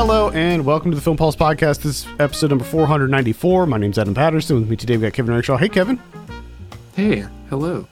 [0.00, 1.82] Hello and welcome to the Film Pulse Podcast.
[1.82, 3.66] This is episode number 494.
[3.66, 4.58] My name's Adam Patterson.
[4.58, 5.58] With me today, we got Kevin Rickshaw.
[5.58, 6.00] Hey, Kevin.
[6.96, 7.86] Hey, hello.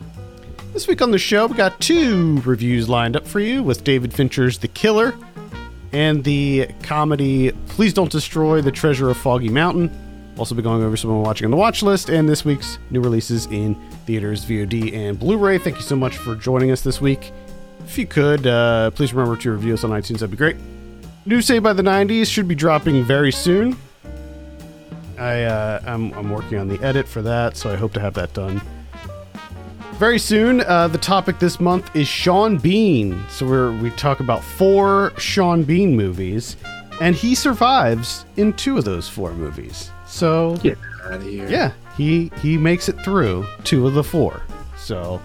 [0.73, 4.15] This week on the show, we got two reviews lined up for you with David
[4.15, 5.19] Fincher's The Killer
[5.93, 9.91] and the comedy Please Don't Destroy the Treasure of Foggy Mountain.
[10.39, 13.03] Also, be going over some we're watching on the watch list and this week's new
[13.03, 13.75] releases in
[14.07, 15.59] theaters, VOD, and Blu-ray.
[15.59, 17.33] Thank you so much for joining us this week.
[17.85, 20.21] If you could, uh, please remember to review us on iTunes.
[20.21, 20.57] That'd be great.
[21.29, 23.77] New Say by the 90s should be dropping very soon.
[25.19, 28.15] I uh, I'm, I'm working on the edit for that, so I hope to have
[28.15, 28.63] that done
[29.99, 30.61] very soon.
[30.61, 33.21] Uh, the topic this month is Sean Bean.
[33.29, 36.57] So we're, we talk about four Sean Bean movies,
[37.01, 39.91] and he survives in two of those four movies.
[40.07, 41.49] So Get out of here.
[41.49, 44.41] yeah, he he makes it through two of the four.
[44.77, 45.21] So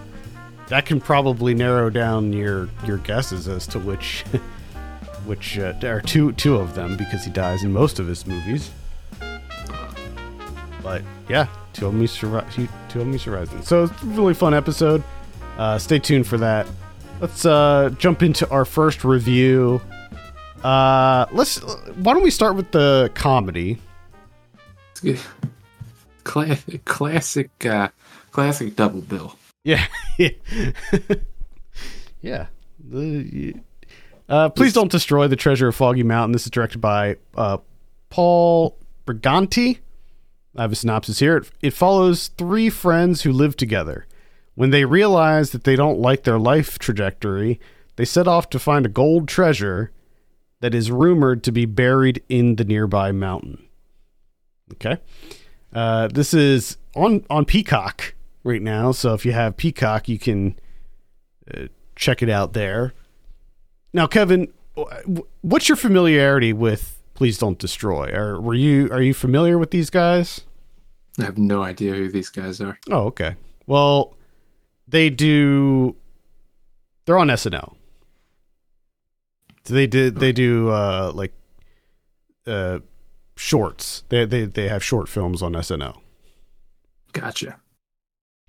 [0.68, 4.24] that can probably narrow down your your guesses as to which
[5.24, 8.26] which uh, there are two two of them because he dies in most of his
[8.26, 8.70] movies.
[10.82, 12.56] But yeah, two of he survives.
[12.88, 13.66] Two of survives.
[13.66, 15.02] So it's a really fun episode.
[15.56, 16.66] Uh, stay tuned for that.
[17.20, 19.80] Let's uh, jump into our first review.
[20.62, 21.58] Uh, let's.
[21.58, 23.78] Why don't we start with the comedy?
[24.90, 25.20] It's good.
[26.24, 27.88] Cla- classic, uh,
[28.30, 29.36] classic double bill.
[29.62, 29.86] Yeah.
[32.20, 32.46] yeah.
[32.86, 33.54] The,
[34.28, 36.32] uh, please don't destroy the treasure of Foggy Mountain.
[36.32, 37.58] This is directed by uh,
[38.10, 39.78] Paul Briganti.
[40.56, 41.38] I have a synopsis here.
[41.38, 44.06] It, it follows three friends who live together.
[44.54, 47.60] When they realize that they don't like their life trajectory,
[47.96, 49.90] they set off to find a gold treasure
[50.60, 53.66] that is rumored to be buried in the nearby mountain.
[54.72, 54.98] Okay.
[55.72, 58.14] Uh, this is on on Peacock
[58.44, 60.58] right now, so if you have Peacock, you can
[61.52, 62.94] uh, check it out there.
[63.94, 64.52] Now, Kevin,
[65.40, 68.10] what's your familiarity with Please Don't Destroy?
[68.12, 70.40] Or were you are you familiar with these guys?
[71.18, 72.76] I have no idea who these guys are.
[72.90, 73.36] Oh, okay.
[73.66, 74.16] Well,
[74.88, 75.94] they do.
[77.06, 77.76] They're on SNL.
[79.64, 80.16] So they did.
[80.16, 81.32] They do uh, like
[82.48, 82.80] uh,
[83.36, 84.02] shorts.
[84.08, 86.00] They they they have short films on SNL,
[87.12, 87.60] Gotcha.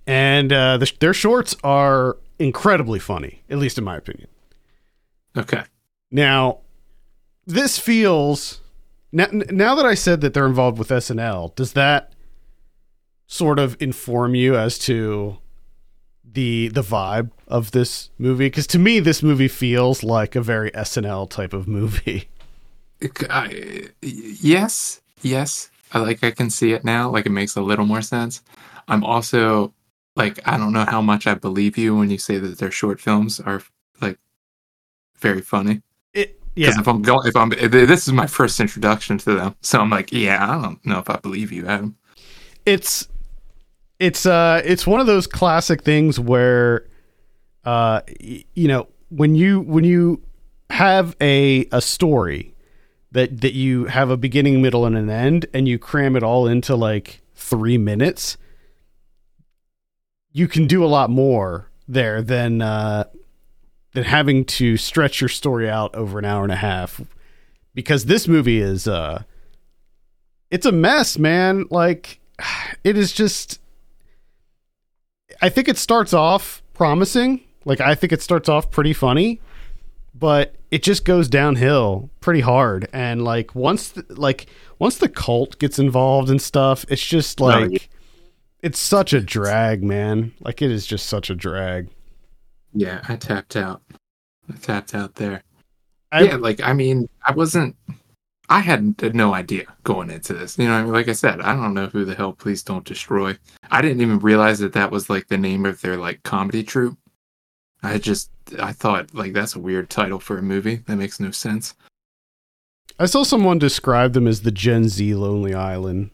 [0.08, 4.28] and uh, the, their shorts are incredibly funny, at least in my opinion.
[5.38, 5.64] Okay.
[6.12, 6.60] Now,
[7.46, 8.62] this feels
[9.16, 12.12] now, now that I said that they're involved with SNL, does that
[13.28, 15.38] sort of inform you as to
[16.30, 18.48] the the vibe of this movie?
[18.48, 22.28] Because to me, this movie feels like a very SNL type of movie.
[23.30, 25.70] I, yes, yes.
[25.94, 26.22] I like.
[26.22, 27.10] I can see it now.
[27.10, 28.42] Like it makes a little more sense.
[28.90, 29.74] I'm also
[30.18, 33.00] like I don't know how much I believe you when you say that their short
[33.00, 33.62] films are
[35.26, 35.82] very funny.
[36.14, 39.34] It Because yeah, if I'm going, if I'm, if this is my first introduction to
[39.34, 41.98] them, so I'm like, yeah, I don't know if I believe you, Adam.
[42.66, 43.08] it's
[44.00, 46.86] it's uh it's one of those classic things where
[47.64, 50.22] uh you know when you when you
[50.70, 52.54] have a a story
[53.12, 56.48] that that you have a beginning middle and an end and you cram it all
[56.48, 58.38] into like 3 minutes
[60.34, 63.06] you can do a lot more there than uh
[63.96, 67.02] than having to stretch your story out over an hour and a half
[67.74, 69.24] because this movie is uh
[70.52, 72.20] it's a mess man like
[72.84, 73.60] it is just
[75.42, 77.42] I think it starts off promising.
[77.66, 79.42] Like I think it starts off pretty funny,
[80.14, 85.58] but it just goes downhill pretty hard and like once the, like once the cult
[85.58, 87.80] gets involved and stuff, it's just like yeah.
[88.62, 90.34] it's such a drag, man.
[90.42, 91.88] Like it is just such a drag.
[92.74, 93.82] Yeah, I tapped out.
[94.50, 95.44] I tapped out there.
[96.12, 97.76] I, yeah, like I mean, I wasn't.
[98.48, 100.58] I had no idea going into this.
[100.58, 102.32] You know, I mean, like I said, I don't know who the hell.
[102.32, 103.36] Please don't destroy.
[103.72, 106.98] I didn't even realize that that was like the name of their like comedy troupe.
[107.82, 108.30] I just
[108.60, 110.78] I thought like that's a weird title for a movie.
[110.88, 111.74] That makes no sense.
[112.98, 116.12] I saw someone describe them as the Gen Z Lonely Island.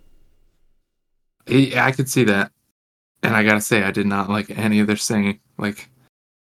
[1.47, 2.51] I, I could see that,
[3.23, 5.39] and I gotta say, I did not like any of their singing.
[5.57, 5.89] Like,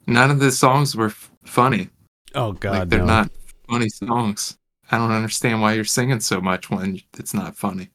[0.06, 1.12] none of the songs were
[1.48, 1.88] funny.
[2.34, 3.06] Oh God, like, they're no.
[3.06, 3.30] not
[3.68, 4.58] funny songs.
[4.90, 7.90] I don't understand why you're singing so much when it's not funny.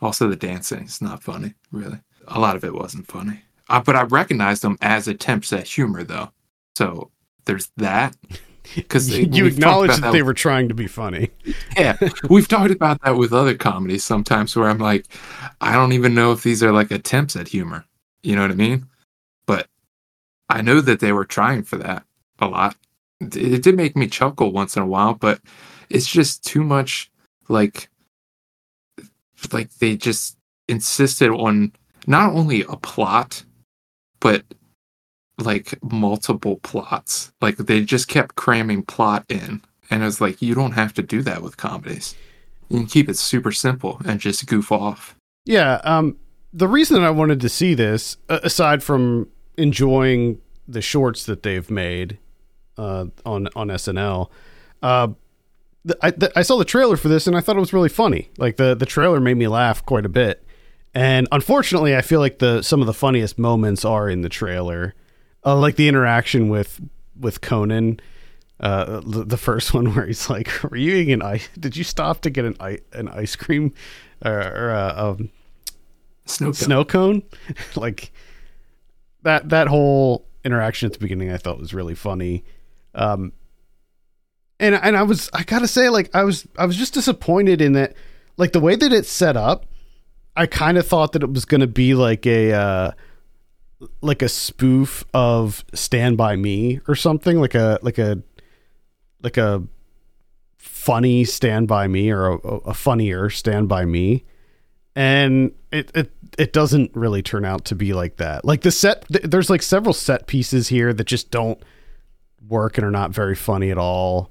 [0.00, 1.98] Also, the dancing is not funny, really.
[2.28, 3.42] A lot of it wasn't funny.
[3.68, 6.30] Uh, but I recognized them as attempts at humor, though.
[6.76, 7.10] So
[7.44, 8.16] there's that.
[8.74, 11.28] Because you acknowledge that, they were trying to be funny.
[11.76, 11.98] yeah,
[12.30, 15.04] we've talked about that with other comedies sometimes where I'm like,
[15.60, 17.84] I don't even know if these are like attempts at humor.
[18.22, 18.86] You know what I mean?
[19.44, 19.68] But
[20.48, 22.04] I know that they were trying for that
[22.38, 22.76] a lot.
[23.20, 25.40] It, did make me chuckle once in a while, but
[25.88, 27.10] it's just too much
[27.48, 27.88] like
[29.52, 30.36] like they just
[30.68, 31.72] insisted on
[32.06, 33.44] not only a plot
[34.20, 34.42] but
[35.38, 37.32] like multiple plots.
[37.40, 39.60] Like they just kept cramming plot in
[39.90, 42.14] and it was like you don't have to do that with comedies.
[42.68, 45.14] You can keep it super simple and just goof off.
[45.44, 46.16] Yeah, um,
[46.52, 49.28] the reason I wanted to see this, aside from
[49.58, 52.18] enjoying the shorts that they've made
[52.76, 54.30] uh, on on SNL,
[54.82, 55.08] uh,
[56.00, 58.30] I, th- I saw the trailer for this and I thought it was really funny.
[58.38, 60.44] Like the the trailer made me laugh quite a bit,
[60.94, 64.94] and unfortunately, I feel like the some of the funniest moments are in the trailer,
[65.44, 66.80] uh, like the interaction with
[67.18, 68.00] with Conan.
[68.60, 71.48] Uh, the, the first one where he's like, "Were you eating an ice?
[71.58, 73.74] Did you stop to get an ice an ice cream
[74.24, 75.30] or, or uh, um,
[76.26, 76.54] snow cone.
[76.54, 77.22] snow cone
[77.76, 78.12] like
[79.22, 82.44] that that whole interaction at the beginning i thought was really funny
[82.94, 83.32] um
[84.60, 87.72] and and i was i gotta say like i was i was just disappointed in
[87.72, 87.94] that
[88.36, 89.66] like the way that it's set up
[90.36, 92.90] i kind of thought that it was gonna be like a uh
[94.00, 98.22] like a spoof of stand by me or something like a like a
[99.22, 99.62] like a
[100.56, 104.24] funny stand by me or a, a funnier stand by me
[104.96, 108.44] and it, it it doesn't really turn out to be like that.
[108.44, 111.62] Like the set, th- there's like several set pieces here that just don't
[112.48, 114.30] work and are not very funny at all,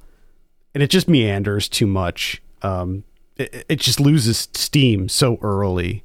[0.74, 2.42] and it just meanders too much.
[2.62, 3.04] Um,
[3.38, 6.04] it, it just loses steam so early,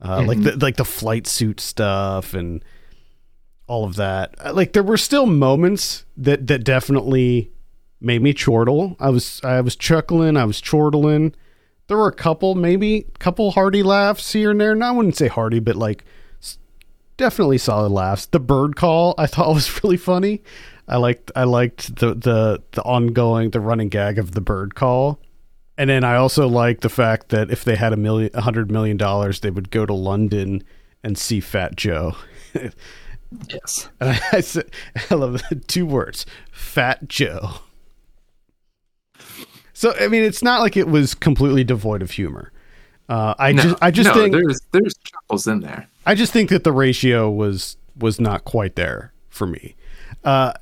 [0.00, 2.64] uh, like the like the flight suit stuff and
[3.66, 4.34] all of that.
[4.44, 7.50] Uh, Like there were still moments that that definitely
[8.00, 8.96] made me chortle.
[9.00, 11.34] I was I was chuckling, I was chortling
[11.86, 14.72] there were a couple, maybe a couple hearty laughs here and there.
[14.72, 16.04] And I wouldn't say hearty, but like
[17.16, 18.26] definitely solid laughs.
[18.26, 20.42] The bird call I thought was really funny.
[20.88, 25.18] I liked I liked the the the ongoing the running gag of the bird call.
[25.76, 28.70] And then I also like the fact that if they had a million a hundred
[28.70, 30.62] million dollars, they would go to London
[31.02, 32.16] and see Fat Joe.
[33.48, 34.70] yes And I, I said
[35.10, 37.54] I love the two words, Fat Joe.
[39.72, 42.52] So I mean, it's not like it was completely devoid of humor.
[43.08, 46.32] Uh, I no, just I just no, think there's there's chuckles in there I just
[46.32, 49.76] think that the ratio was was not quite there for me.
[50.22, 50.52] Uh,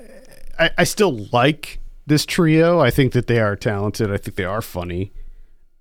[0.63, 2.79] I, I still like this trio.
[2.79, 4.13] I think that they are talented.
[4.13, 5.13] I think they are funny,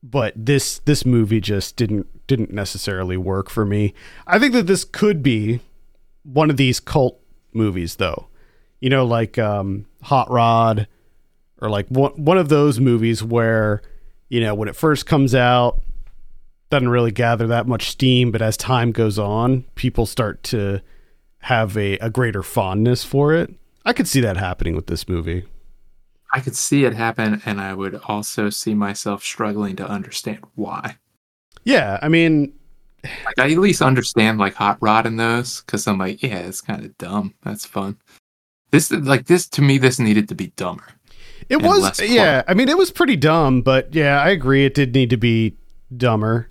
[0.01, 3.93] but this this movie just didn't didn't necessarily work for me.
[4.25, 5.59] I think that this could be
[6.23, 7.19] one of these cult
[7.53, 8.27] movies, though.
[8.79, 10.87] You know, like um, Hot Rod,
[11.61, 13.83] or like one one of those movies where
[14.29, 15.79] you know when it first comes out
[16.71, 20.81] doesn't really gather that much steam, but as time goes on, people start to
[21.39, 23.53] have a, a greater fondness for it.
[23.85, 25.45] I could see that happening with this movie.
[26.33, 30.97] I could see it happen, and I would also see myself struggling to understand why.
[31.65, 32.53] Yeah, I mean,
[33.25, 36.61] Like I at least understand like hot rod in those because I'm like, yeah, it's
[36.61, 37.33] kind of dumb.
[37.43, 37.97] That's fun.
[38.71, 40.85] This like this to me, this needed to be dumber.
[41.49, 44.93] it was yeah, I mean it was pretty dumb, but yeah, I agree it did
[44.95, 45.57] need to be
[45.95, 46.49] dumber.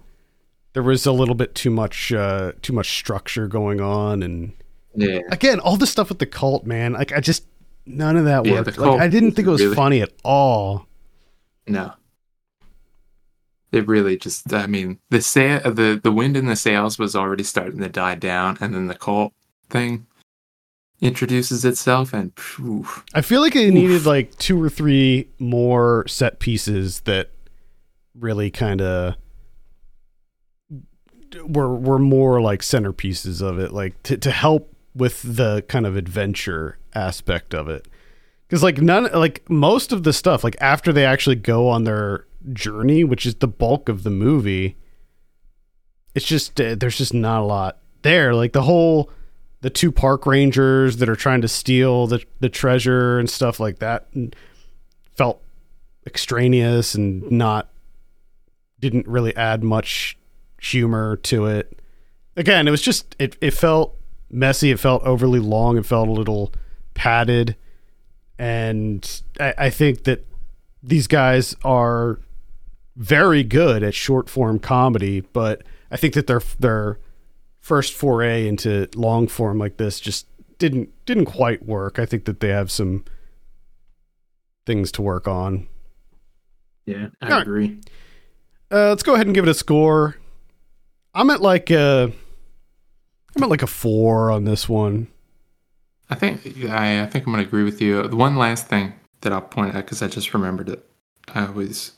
[0.75, 4.53] There was a little bit too much uh too much structure going on and
[4.95, 6.93] Yeah, again, all the stuff with the cult, man.
[6.95, 7.45] Like I just
[7.87, 8.79] none of that Yeah, worked.
[8.79, 10.87] Like I didn't think it was really- funny at all.
[11.67, 11.93] no.
[13.73, 17.45] It really just, I mean, the sa- the the wind in the sails was already
[17.45, 19.33] starting to die down, and then the cult
[19.69, 20.09] thing
[21.01, 22.85] introduces itself, and phew,
[23.15, 27.31] I feel like it needed like two or three more set pieces that
[28.19, 29.15] really kind of
[31.47, 35.97] were were more like centerpieces of it, like to to help with the kind of
[35.97, 37.87] adventure aspect of it.
[38.47, 42.27] Because like none, like most of the stuff, like after they actually go on their
[42.53, 44.77] journey, which is the bulk of the movie,
[46.15, 48.35] it's just uh, there's just not a lot there.
[48.35, 49.11] Like the whole
[49.61, 53.79] the two park rangers that are trying to steal the the treasure and stuff like
[53.79, 54.09] that
[55.15, 55.43] felt
[56.07, 57.71] extraneous and not
[58.81, 60.19] didn't really add much
[60.61, 61.79] humor to it.
[62.37, 63.97] Again, it was just it it felt
[64.31, 66.53] messy, it felt overly long, it felt a little
[66.95, 67.57] padded.
[68.39, 70.25] And I, I think that
[70.83, 72.21] these guys are
[72.97, 76.99] very good at short form comedy, but I think that their their
[77.59, 80.27] first foray into long form like this just
[80.59, 81.99] didn't didn't quite work.
[81.99, 83.05] I think that they have some
[84.67, 85.69] things to work on.
[86.87, 87.43] yeah, I Alright.
[87.43, 87.81] agree.
[88.73, 90.17] Uh, let's go ahead and give it a score.
[91.15, 92.13] I'm at like a
[93.37, 95.09] I'm at like a four on this one.
[96.09, 98.07] I think I, I think I'm gonna agree with you.
[98.09, 100.85] The one last thing that I'll point out because I just remembered it.
[101.35, 101.93] I always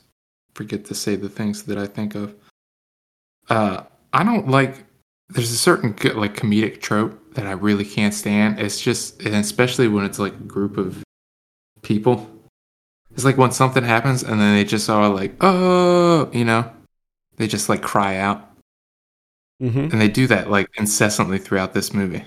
[0.53, 2.35] forget to say the things that I think of.
[3.49, 4.85] Uh, I don't like.
[5.29, 8.59] There's a certain like comedic trope that I really can't stand.
[8.59, 11.03] It's just, and especially when it's like a group of
[11.81, 12.29] people.
[13.11, 16.71] It's like when something happens and then they just are like, oh, you know,
[17.37, 18.52] they just like cry out.
[19.61, 19.79] Mm-hmm.
[19.91, 22.25] And they do that like incessantly throughout this movie.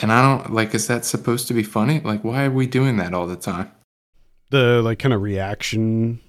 [0.00, 2.00] And I don't like, is that supposed to be funny?
[2.00, 3.70] Like, why are we doing that all the time?
[4.50, 6.20] The like kind of reaction,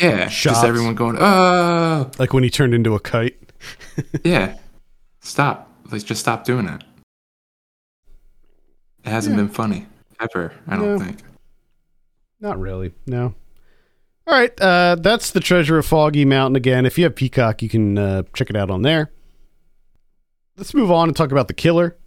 [0.00, 0.56] Yeah, Shots.
[0.56, 3.36] just everyone going, oh, like when he turned into a kite.
[4.24, 4.58] yeah.
[5.20, 5.70] Stop.
[5.90, 6.82] Like, just stop doing it.
[9.04, 9.42] It hasn't Yeah.
[9.42, 9.86] been funny
[10.20, 10.52] ever.
[10.66, 11.04] I don't No.
[11.04, 11.18] think.
[12.40, 12.92] Not really.
[13.06, 13.34] No.
[14.26, 14.58] All right.
[14.60, 16.84] Uh, that's the Treasure of Foggy Mountain again.
[16.86, 19.10] If you have Peacock, you can uh, check it out on there.
[20.56, 21.98] Let's move on and talk about The Killer.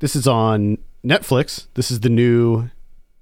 [0.00, 1.68] This is on Netflix.
[1.72, 2.68] This is the new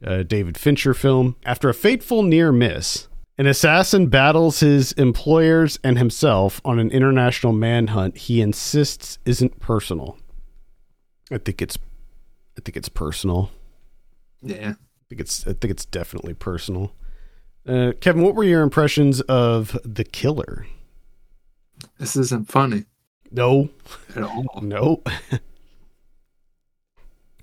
[0.04, 1.36] uh, David Fincher film.
[1.44, 3.06] After a fateful near miss,
[3.36, 10.18] an assassin battles his employers and himself on an international manhunt he insists isn't personal.
[11.30, 11.78] I think it's
[12.56, 13.52] I think it's personal.
[14.42, 14.70] Yeah.
[14.70, 16.92] I think it's I think it's definitely personal.
[17.64, 20.66] Uh, Kevin, what were your impressions of the killer?
[21.98, 22.84] This isn't funny
[23.30, 23.68] No,
[24.16, 24.60] at all.
[24.62, 25.02] no.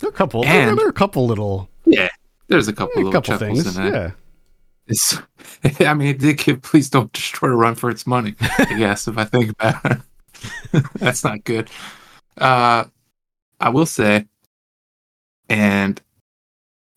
[0.04, 0.44] a couple.
[0.44, 2.10] there, And- there are a couple little, Yeah.
[2.48, 3.78] There's a couple a little couple chuckles things.
[3.78, 3.94] in that.
[3.94, 4.12] Yeah,
[4.88, 5.18] It's,
[5.82, 8.36] I mean, it did give Please Don't Destroy a run for its money.
[8.40, 9.84] I guess if I think about
[10.72, 11.70] it, that's not good.
[12.38, 12.84] Uh,
[13.60, 14.28] I will say,
[15.50, 16.00] and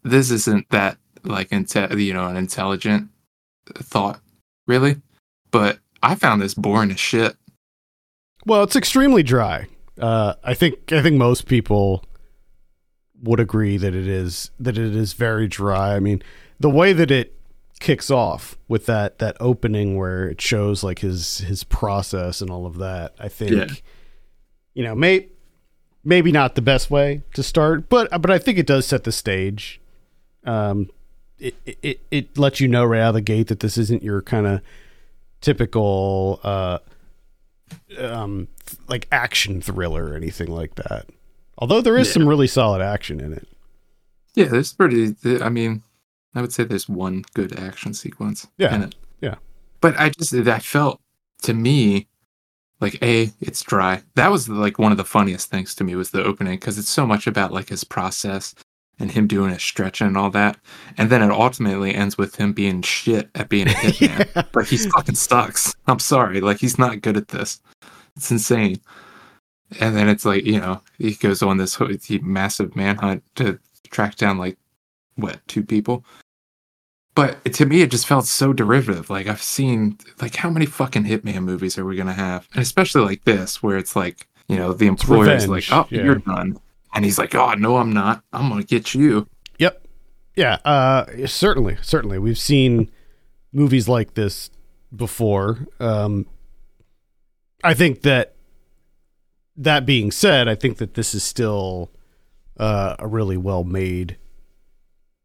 [0.03, 3.09] this isn't that like inte- you know an intelligent
[3.75, 4.21] thought
[4.67, 4.97] really,
[5.51, 7.37] but I found this boring as shit.
[8.49, 9.67] Well, it's extremely dry.
[10.01, 12.03] Uh, I think I think most people
[13.23, 15.95] would agree that it is that it is very dry.
[15.97, 16.23] I mean,
[16.59, 17.35] the way that it
[17.79, 22.65] kicks off with that that opening where it shows like his his process and all
[22.65, 23.15] of that.
[23.21, 23.67] I think Yeah.
[24.73, 25.29] you know, may
[26.03, 29.13] maybe not the best way to start, but but I think it does set the
[29.13, 29.79] stage.
[30.45, 30.89] Um,
[31.39, 34.23] it it it lets you know right out of the gate that this isn't your
[34.23, 34.61] kind of
[35.43, 36.79] typical uh
[37.99, 38.49] um
[38.89, 41.07] like action thriller or anything like that.
[41.59, 42.13] Although there is Yeah.
[42.15, 43.49] some really solid action in it.
[44.35, 45.15] Yeah, there's pretty.
[45.43, 45.83] I mean,
[46.35, 48.95] I would say there's one good action sequence Yeah, in it.
[49.21, 49.37] yeah.
[49.81, 51.01] But I just that felt
[51.43, 52.07] to me
[52.81, 54.03] like a it's dry.
[54.15, 56.91] That was like one of the funniest things to me was the opening because it's
[56.91, 58.55] so much about like his process
[58.99, 60.59] and him doing his stretching and all that,
[60.97, 64.35] and then it ultimately ends with him being shit at being a hitman.
[64.35, 64.43] Yeah.
[64.55, 65.75] Like he's fucking sucks.
[65.87, 66.41] I'm sorry.
[66.41, 67.61] Like he's not good at this.
[68.17, 68.81] It's insane.
[69.81, 71.79] And then it's like you know he goes on this
[72.23, 73.59] massive manhunt to
[73.91, 74.59] track down like
[75.17, 76.05] what two people.
[77.15, 79.11] But to me, it just felt so derivative.
[79.11, 82.49] Like I've seen like how many fucking Hitman movies are we gonna have?
[82.53, 86.05] And especially like this, where it's like you know the employer's like, oh, yeah.
[86.05, 86.59] you're done,
[86.95, 88.23] and he's like, oh no, I'm not.
[88.33, 89.27] I'm gonna get you.
[89.59, 89.87] Yep.
[90.37, 92.19] Yeah, uh certainly, certainly.
[92.19, 92.91] We've seen
[93.53, 94.51] movies like this
[94.95, 95.67] before.
[95.81, 96.27] Um
[97.65, 98.35] I think that
[99.57, 101.91] that being said, I think that this is still
[102.59, 104.17] uh, a really well made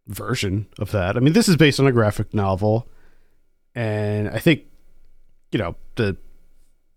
[0.08, 1.15] version of that.
[1.15, 2.89] I mean, this is based on a graphic novel,
[3.75, 4.63] and I think
[5.51, 6.17] you know the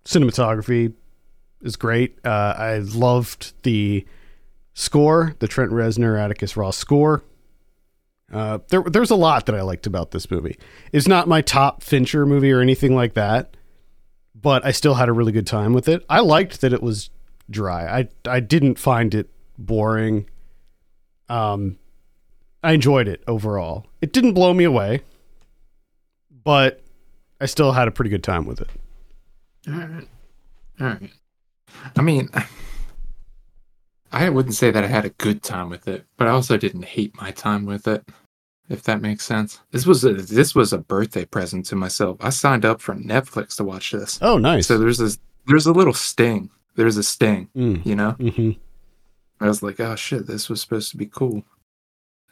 [0.04, 0.94] cinematography
[1.62, 2.18] is great.
[2.24, 4.06] Uh, I loved the
[4.76, 7.24] score, the Trent Reznor, Atticus Ross score.
[8.32, 10.58] Uh, there, there's a lot that I liked about this movie.
[10.92, 13.56] It's not my top Fincher movie or anything like that,
[14.34, 16.04] but I still had a really good time with it.
[16.08, 17.10] I liked that it was
[17.48, 18.00] dry.
[18.00, 20.28] I I didn't find it boring.
[21.28, 21.78] Um,
[22.62, 23.86] I enjoyed it overall.
[24.02, 25.02] It didn't blow me away,
[26.44, 26.82] but
[27.40, 28.68] I still had a pretty good time with it.
[29.68, 30.08] All right,
[30.80, 31.10] all right.
[31.96, 32.28] I mean,
[34.24, 36.84] I wouldn't say that I had a good time with it, but I also didn't
[36.84, 38.04] hate my time with it.
[38.68, 39.60] If that makes sense.
[39.70, 42.16] This was a this was a birthday present to myself.
[42.20, 44.18] I signed up for Netflix to watch this.
[44.20, 44.66] Oh, nice.
[44.66, 46.50] So there's this there's a little sting.
[46.74, 48.10] There's a sting, Mm, you know?
[48.12, 48.50] hmm
[49.40, 51.44] I was like, oh shit, this was supposed to be cool.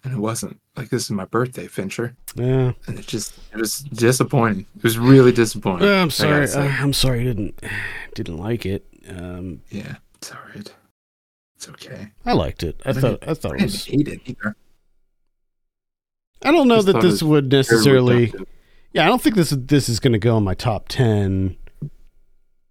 [0.02, 0.58] And it wasn't.
[0.76, 2.16] Like this is my birthday, Fincher.
[2.34, 2.72] Yeah.
[2.88, 4.66] And it just it was disappointing.
[4.76, 5.86] It was really disappointing.
[5.88, 6.48] I I'm sorry.
[6.50, 7.60] Uh, I'm sorry you didn't
[8.16, 8.84] didn't like it.
[9.08, 10.74] Um, yeah, it's alright.
[11.56, 12.12] It's okay.
[12.24, 12.80] I liked it.
[12.84, 13.84] I thought I thought I it didn't was.
[13.84, 14.56] hate it either.
[16.42, 18.32] I don't know just that this would necessarily.
[18.92, 21.56] Yeah, I don't think this this is going to go in my top ten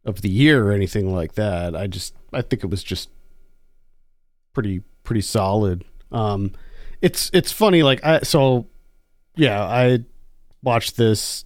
[0.06, 1.76] of the year or anything like that.
[1.76, 3.10] I just I think it was just
[4.54, 5.84] pretty pretty solid.
[6.12, 6.54] Um,
[7.02, 8.68] it's it's funny like I so
[9.36, 10.00] yeah I
[10.62, 11.46] watched this.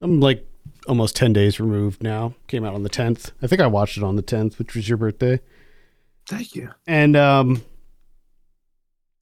[0.00, 0.46] I'm like
[0.88, 2.34] almost 10 days removed now.
[2.48, 3.30] Came out on the 10th.
[3.40, 5.40] I think I watched it on the 10th, which was your birthday.
[6.28, 6.70] Thank you.
[6.86, 7.62] And um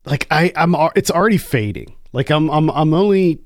[0.05, 1.95] like I I'm al- it's already fading.
[2.13, 3.41] Like I'm I'm I'm only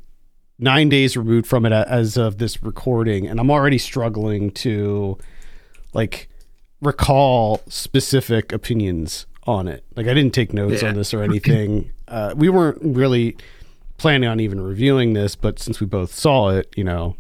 [0.59, 5.19] 9 days removed from it as of this recording and I'm already struggling to
[5.93, 6.29] like
[6.81, 9.85] recall specific opinions on it.
[9.97, 10.89] Like I didn't take notes Yeah.
[10.91, 11.91] on this or anything.
[12.09, 13.37] uh we weren't really
[13.97, 17.17] planning on even reviewing this, but since we both saw it, you know.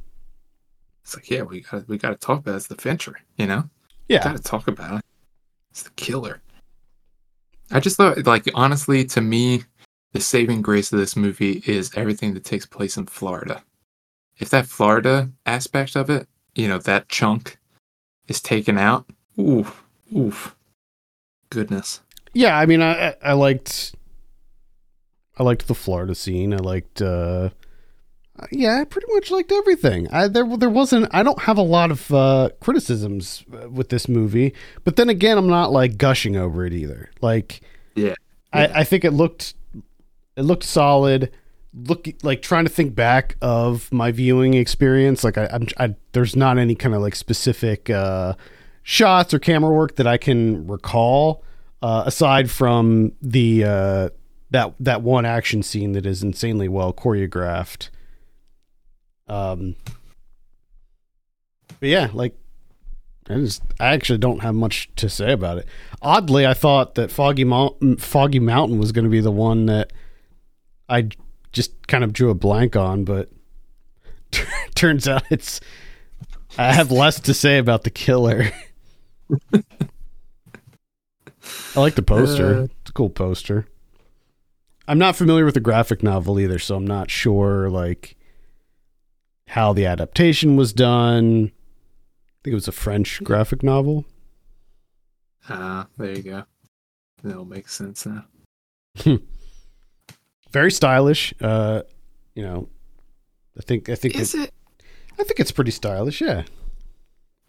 [1.02, 2.56] It's like, yeah, we got we got to talk about it.
[2.56, 3.68] It's the Fincher, you know.
[4.08, 4.24] Yeah.
[4.24, 5.04] Got to talk about it.
[5.74, 6.40] It's the killer.
[7.72, 9.64] I just thought, like, honestly, to me,
[10.12, 13.64] the saving grace of this movie is everything that takes place in Florida.
[14.38, 17.58] If that Florida aspect of it, you know, that chunk
[18.28, 19.04] is taken out,
[19.36, 19.82] oof,
[20.16, 20.54] oof,
[21.50, 22.02] goodness.
[22.34, 23.96] Yeah, I mean, I I- liked,
[25.36, 26.54] I liked the Florida scene.
[26.54, 27.50] I liked, uh,
[28.50, 30.08] yeah, I pretty much liked everything.
[30.10, 31.08] I there there wasn't.
[31.12, 35.38] I don't have a lot of uh, criticisms uh, with this movie, but then again,
[35.38, 37.10] I'm not like gushing over it either.
[37.20, 37.60] Like,
[37.94, 38.14] Yeah.
[38.52, 39.54] I I think it looked
[40.36, 41.30] it looked solid.
[41.72, 45.24] Look like trying to think back of my viewing experience.
[45.24, 48.34] Like I, I'm, I there's not any kind of like specific uh,
[48.84, 51.42] shots or camera work that I can recall
[51.82, 54.08] uh, aside from the uh,
[54.50, 57.90] that that one action scene that is insanely well choreographed.
[59.28, 59.76] Um,
[61.80, 62.36] but yeah, like
[63.28, 65.66] I just I actually don't have much to say about it.
[66.02, 69.92] Oddly, I thought that Foggy Mountain Foggy Mountain was going to be the one that
[70.88, 71.08] I
[71.52, 73.30] just kind of drew a blank on, but
[74.74, 75.60] turns out it's
[76.58, 78.50] I have less to say about the killer.
[79.52, 79.62] I
[81.80, 82.54] like the poster.
[82.54, 82.62] Uh.
[82.64, 83.66] it's a cool poster.
[84.86, 88.16] I'm not familiar with the graphic novel either, so I'm not sure like
[89.48, 91.52] how the adaptation was done.
[91.52, 94.04] I think it was a French graphic novel.
[95.48, 96.44] Ah, there you go.
[97.22, 98.26] That'll make sense now.
[100.50, 101.34] Very stylish.
[101.40, 101.82] Uh,
[102.34, 102.68] you know,
[103.58, 104.52] I think I think Is it, it?
[105.18, 106.20] I think it's pretty stylish.
[106.20, 106.44] Yeah.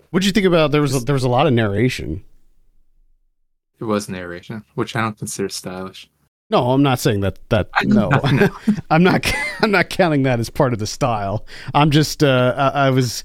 [0.09, 0.71] What did you think about?
[0.71, 2.23] There was a, there was a lot of narration.
[3.79, 6.09] It was narration, which I don't consider stylish.
[6.49, 7.39] No, I'm not saying that.
[7.49, 8.09] That no.
[8.89, 9.25] I'm not.
[9.61, 11.45] I'm not counting that as part of the style.
[11.73, 12.23] I'm just.
[12.23, 13.23] Uh, I, I was.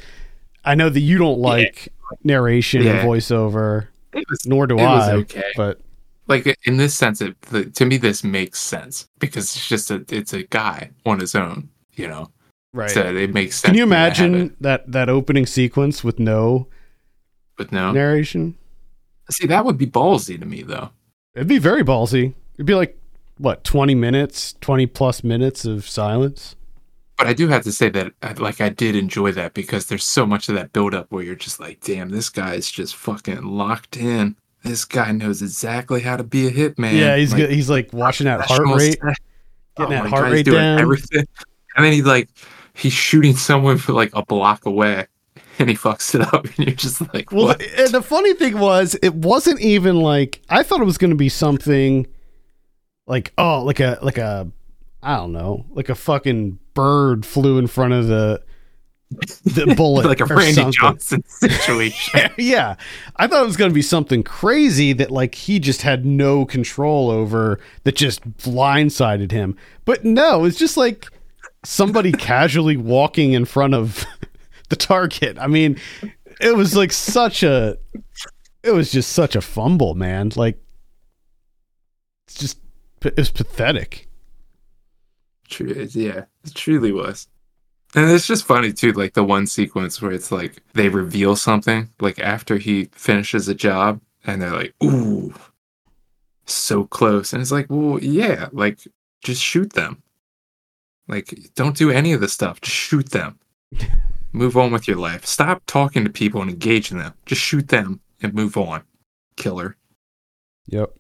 [0.65, 1.89] I know that you don't like
[2.25, 3.01] narration Yeah.
[3.01, 5.13] and voiceover, It was, nor do I.
[5.13, 5.45] okay.
[5.57, 5.81] But
[6.27, 7.35] like in this sense it
[7.75, 11.69] to me this makes sense because it's just a it's a guy on his own
[11.95, 12.31] you know
[12.73, 12.91] right.
[12.91, 16.69] so it makes sense Can you imagine that that opening sequence with no
[17.57, 18.57] but no narration?
[19.31, 20.91] see that would be ballsy to me though
[21.35, 22.35] It'd be very ballsy.
[22.55, 22.97] It'd be like
[23.41, 26.57] what, 20 minutes, 20 plus minutes of silence.
[27.17, 30.05] but i do have to say that uh, like i did enjoy that because there's
[30.05, 33.43] so much of that build up where you're just like damn this guy's just fucking
[33.43, 37.51] locked in this guy knows exactly how to be a hitman yeah, he's like, good.
[37.51, 39.17] he's like watching that heart rate, stuff.
[39.77, 40.79] getting oh that heart God, rate doing down.
[40.79, 41.25] everything
[41.77, 42.29] and then he's like
[42.75, 45.07] he's shooting someone for like a block away
[45.59, 47.59] and he fucks it up and you're just like Well, what?
[47.59, 51.11] the, and the funny thing was, it wasn't even like I thought it was going
[51.11, 52.07] to be something
[53.11, 54.51] like oh, like a like a
[55.03, 58.41] I don't know, like a fucking bird flew in front of the
[59.45, 60.73] the bullet, like a Randy something.
[60.73, 62.31] Johnson situation.
[62.39, 62.77] yeah,
[63.17, 66.47] I thought it was going to be something crazy that like he just had no
[66.47, 69.57] control over that just blindsided him.
[69.85, 71.09] But no, it's just like
[71.65, 74.07] somebody casually walking in front of
[74.69, 75.37] the target.
[75.37, 75.81] I mean,
[76.41, 77.77] it was like such a
[78.63, 80.31] it was just such a fumble, man.
[80.37, 80.63] Like
[82.29, 82.59] it's just
[83.03, 84.09] it was pathetic.
[85.49, 87.29] True, yeah, it truly was.
[87.95, 91.91] And it's just funny too, like the one sequence where it's like they reveal something,
[92.01, 95.35] like after he finishes a job, and they're like, "Ooh,
[96.47, 98.79] so close," and it's like, "Well, yeah, like
[99.23, 100.03] just shoot them.
[101.09, 102.61] Like, don't do any of the stuff.
[102.61, 103.39] Just shoot them.
[104.33, 105.27] move on with your life.
[105.27, 107.15] Stop talking to people and engaging them.
[107.27, 108.85] Just shoot them and move on.
[109.37, 109.77] Killer.
[110.67, 110.95] Yep.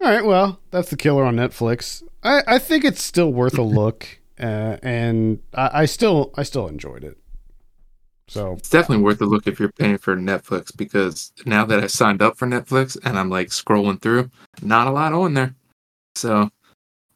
[0.00, 2.02] All right, well, that's the killer on Netflix.
[2.22, 6.68] I, I think it's still worth a look, uh, and I, I still I still
[6.68, 7.18] enjoyed it.
[8.28, 11.86] So It's definitely worth a look if you're paying for Netflix because now that I
[11.86, 14.30] signed up for Netflix and I'm like scrolling through,
[14.60, 15.54] not a lot on there.
[16.14, 16.50] So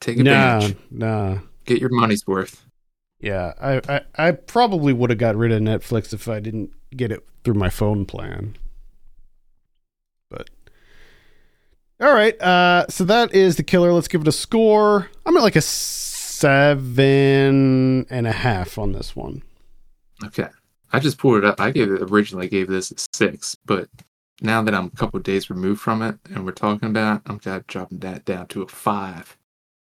[0.00, 0.76] take nah, advantage.
[0.90, 2.64] nah, Get your money's worth.
[3.20, 3.52] yeah.
[3.60, 7.20] I, I, I probably would have got rid of Netflix if I didn't get it
[7.44, 8.56] through my phone plan.
[10.30, 10.48] But
[12.02, 13.92] all right, uh, so that is the killer.
[13.92, 15.08] Let's give it a score.
[15.24, 15.60] I'm at like a
[16.42, 19.42] seven and a half on this one.
[20.24, 20.48] Okay.
[20.92, 21.60] I just pulled it up.
[21.60, 23.88] I gave it originally gave this a six, but
[24.42, 27.64] now that I'm a couple days removed from it and we're talking about, I'm gonna
[27.66, 29.38] dropping that down to a five.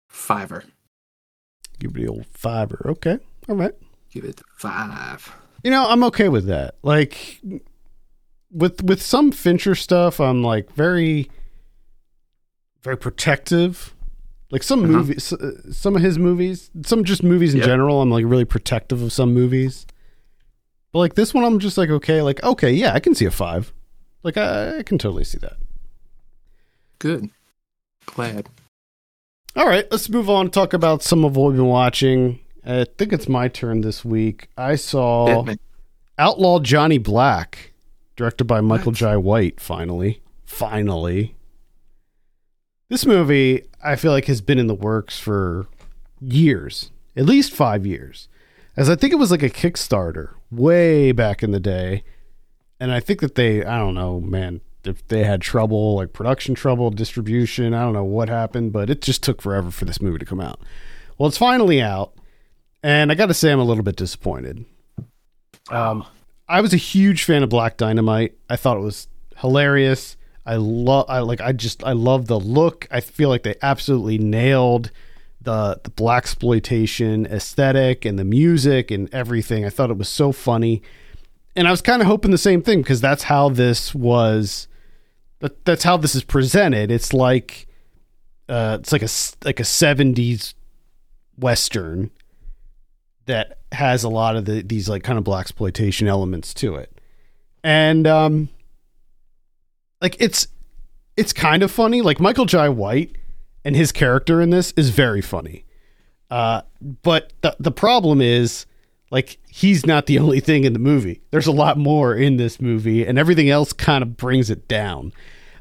[0.09, 0.65] Fiver.
[1.79, 2.83] Give it the old fiver.
[2.87, 3.19] Okay.
[3.49, 3.75] All right.
[4.13, 5.35] Give it five.
[5.65, 6.77] You know, I'm okay with that.
[6.83, 7.41] Like
[8.53, 11.31] with with some Fincher stuff, I'm like very
[12.85, 13.93] very protective.
[14.51, 14.93] Like some Uh-huh.
[14.99, 15.33] movies,
[15.73, 17.67] some of his movies, some just movies in Yeah.
[17.67, 19.87] general, I'm like really protective of some movies.
[20.93, 23.31] But like this one, I'm just like okay, like okay, yeah, I can see a
[23.33, 23.73] five.
[24.23, 25.57] Like I, I can totally see that.
[27.01, 27.31] Good.
[28.07, 28.49] Glad.
[29.57, 30.47] All right, let's move on.
[30.47, 32.39] and Talk about some of what we've been watching.
[32.65, 34.49] I think it's my turn this week.
[34.57, 35.57] I saw me.
[36.19, 37.73] Outlaw Johnny Black,
[38.17, 38.97] directed by Michael What?
[38.99, 39.61] Jai White.
[39.61, 41.35] Finally, finally,
[42.95, 45.67] this movie I feel like has been in the works for
[46.21, 48.29] years, at least five years,
[48.77, 52.05] as I think it was like a Kickstarter way back in the day,
[52.79, 56.55] and I think that they, I don't know, man, if they had trouble, like production
[56.55, 60.19] trouble, distribution, I don't know what happened, but it just took forever for this movie
[60.19, 60.61] to come out.
[61.19, 62.15] Well, it's finally out,
[62.81, 64.67] and I got to say I'm a little bit disappointed.
[65.69, 66.07] Um,
[66.49, 68.35] I was a huge fan of Black Dynamite.
[68.49, 70.17] I thought it was hilarious.
[70.47, 72.87] I love, I like, I just, I love the look.
[72.91, 74.91] I feel like they absolutely nailed
[75.41, 79.65] the the blaxploitation aesthetic and the music and everything.
[79.65, 80.83] I thought it was so funny,
[81.55, 84.69] and I was kind of hoping the same thing because that's how this was.
[85.41, 86.91] That, that's how this is presented.
[86.91, 87.67] It's like,
[88.49, 89.09] uh, it's like a
[89.45, 90.55] like a seventies
[91.39, 92.11] western
[93.27, 96.91] that has a lot of the these like kind of blaxploitation elements to it.
[97.63, 98.49] And um
[100.01, 100.49] like it's
[101.17, 102.03] it's kind of funny.
[102.03, 103.17] Like Michael Jai White
[103.65, 105.65] and his character in this is very funny.
[106.31, 106.63] Uh
[107.03, 108.67] but the the problem is
[109.11, 111.23] like he's not the only thing in the movie.
[111.31, 115.13] There's a lot more in this movie and everything else kind of brings it down.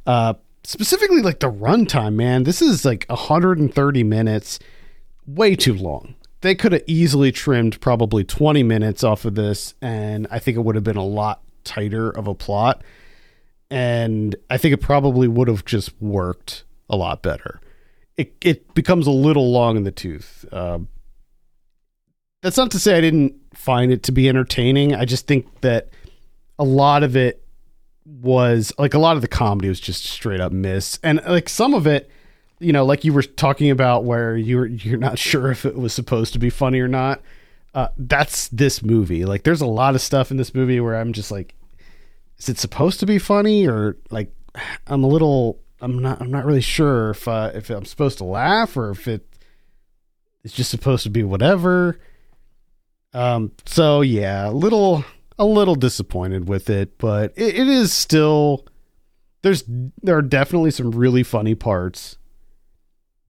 [0.05, 2.43] Uh specifically like the runtime, man.
[2.43, 4.59] This is like 130 minutes
[5.25, 6.15] way too long.
[6.41, 10.61] They could have easily trimmed probably 20 minutes off of this, and I think it
[10.61, 12.83] would have been a lot tighter of a plot.
[13.73, 17.59] And I think it probably would have just worked a lot better.
[18.17, 20.45] It, it becomes a little long in the tooth.
[20.51, 20.89] Um,
[22.43, 24.93] that's not to say I didn't find it to be entertaining.
[24.93, 25.89] I just think that
[26.59, 27.43] a lot of it
[28.05, 30.99] was like a lot of the comedy was just straight up miss.
[31.01, 32.11] And like some of it,
[32.59, 35.93] you know, like you were talking about where you're you're not sure if it was
[35.93, 37.23] supposed to be funny or not.
[37.73, 39.25] Uh, that's this movie.
[39.25, 41.55] Like, there's a lot of stuff in this movie where I'm just like,
[42.43, 44.33] is it supposed to be funny or like
[44.87, 48.23] I'm a little I'm not I'm not really sure if uh, if I'm supposed to
[48.23, 49.27] laugh or if it
[50.43, 51.99] it's just supposed to be whatever.
[53.13, 53.51] Um.
[53.65, 55.05] So yeah, a little
[55.39, 58.65] a little disappointed with it, but it, it is still
[59.41, 59.63] there's
[60.01, 62.17] there are definitely some really funny parts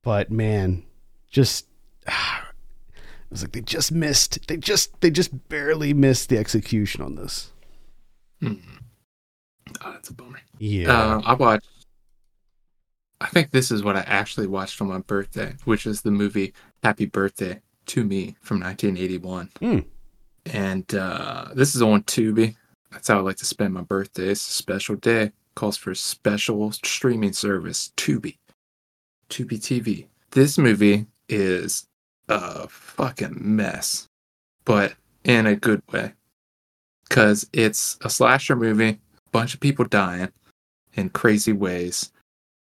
[0.04, 0.84] but man,
[1.28, 1.66] just
[2.06, 2.12] it
[3.30, 4.46] was like they just missed.
[4.46, 7.50] They just they just barely missed the execution on this.
[9.82, 10.40] Oh, that's a bummer.
[10.58, 10.92] Yeah.
[10.92, 11.68] Uh, I watched.
[13.20, 16.52] I think this is what I actually watched on my birthday, which is the movie
[16.82, 19.50] Happy Birthday to Me from 1981.
[19.60, 19.78] Hmm.
[20.46, 22.56] And uh, this is on Tubi.
[22.90, 24.28] That's how I like to spend my birthday.
[24.28, 25.32] It's a special day.
[25.54, 28.38] Calls for a special streaming service, Tubi.
[29.30, 30.06] Tubi TV.
[30.32, 31.86] This movie is
[32.28, 34.08] a fucking mess,
[34.64, 36.12] but in a good way.
[37.08, 39.00] Because it's a slasher movie,
[39.34, 40.30] bunch of people dying
[40.94, 42.12] in crazy ways.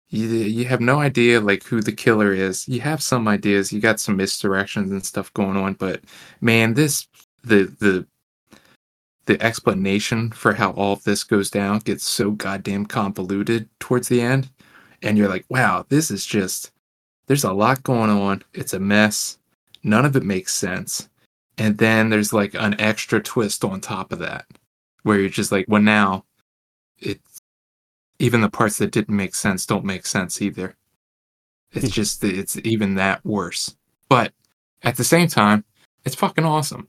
[0.10, 2.68] You, you have no idea like who the killer is.
[2.68, 3.74] You have some ideas.
[3.74, 6.02] You got some misdirections and stuff going on, but
[6.40, 7.08] man, this
[7.44, 8.06] the the
[9.26, 14.22] the explanation for how all of this goes down gets so goddamn convoluted towards the
[14.22, 14.50] end,
[15.02, 16.72] and you're like, wow, this is just
[17.26, 18.44] there's a lot going on.
[18.54, 19.40] It's a mess.
[19.84, 21.10] None of it makes sense.
[21.58, 24.46] And then there's like an extra twist on top of that,
[25.04, 26.26] where you're just like, well, now
[27.02, 27.40] it's
[28.20, 30.76] even the parts that didn't make sense don't make sense either.
[31.72, 31.92] It's hmm.
[31.92, 33.76] just it's even that worse.
[34.10, 34.34] But
[34.84, 35.64] at the same time,
[36.06, 36.88] it's fucking awesome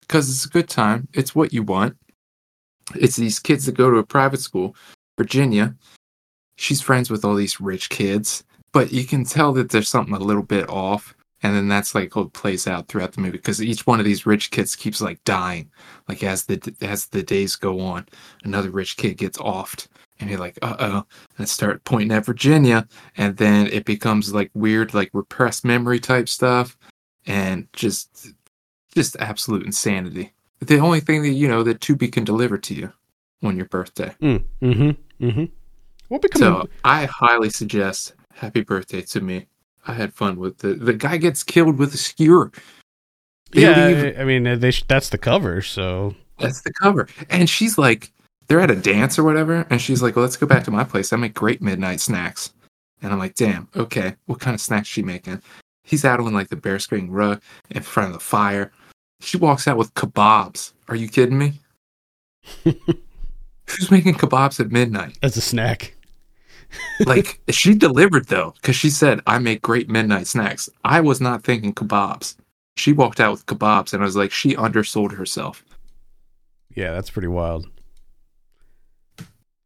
[0.00, 1.08] because it's a good time.
[1.14, 1.96] It's what you want.
[2.94, 4.76] It's these kids that go to a private school,
[5.16, 5.74] Virginia.
[6.56, 10.18] She's friends with all these rich kids, but you can tell that there's something a
[10.18, 11.14] little bit off.
[11.42, 14.26] And then that's like what plays out throughout the movie because each one of these
[14.26, 15.70] rich kids keeps like dying,
[16.08, 18.06] like as the as the days go on,
[18.44, 19.88] another rich kid gets offed,
[20.20, 21.06] and you're like, uh oh,
[21.38, 26.28] and start pointing at Virginia, and then it becomes like weird, like repressed memory type
[26.28, 26.78] stuff,
[27.26, 28.28] and just
[28.94, 30.32] just absolute insanity.
[30.60, 32.92] The only thing that you know that Tubi can deliver to you
[33.42, 34.14] on your birthday.
[34.22, 35.24] Mm, mm-hmm.
[35.24, 35.44] Mm-hmm.
[36.06, 36.40] What become?
[36.40, 39.46] So I highly suggest happy birthday to me.
[39.86, 42.52] I had fun with the the guy gets killed with a skewer.
[43.52, 47.06] They yeah, leave- I mean, uh, they sh- that's the cover, so That's the cover.
[47.28, 48.10] And she's like,
[48.48, 49.66] they're at a dance or whatever.
[49.70, 51.12] And she's like, well, let's go back to my place.
[51.12, 52.52] I make great midnight snacks.
[53.02, 54.14] And I'm like, damn, okay.
[54.26, 55.42] What kind of snacks she making?
[55.84, 58.72] He's out on like the bear bearskin rug in front of the fire.
[59.20, 60.72] She walks out with kebabs.
[60.88, 61.54] Are you kidding me?
[62.64, 65.18] Who's making kebabs at midnight?
[65.22, 65.94] as a snack.
[67.06, 70.68] Like, she delivered though, because she said, I make great midnight snacks.
[70.84, 72.36] I was not thinking kebabs.
[72.76, 75.64] She walked out with kebabs, and I was like, she undersold herself.
[76.74, 77.68] Yeah, that's pretty wild.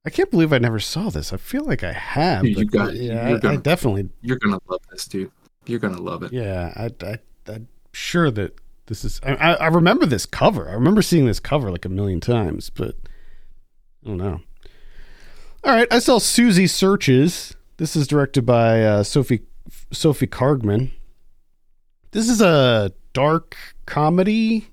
[0.04, 1.32] I can't believe I never saw this.
[1.32, 2.44] I feel like I have.
[2.44, 4.08] You but got- yeah, you're I, I gonna- definitely.
[4.22, 5.30] You're going to love this, dude.
[5.66, 6.32] You're going to love it.
[6.32, 9.20] Yeah, I, I, I'm sure that this is.
[9.24, 10.68] I, I I remember this cover.
[10.68, 12.94] I remember seeing this cover like a million times, but
[14.04, 14.40] I don't know.
[15.66, 17.56] All right, I saw Susie Searches.
[17.78, 19.40] This is directed by uh, Sophie
[19.90, 20.92] Sophie Kargman.
[22.12, 24.68] This is a dark comedy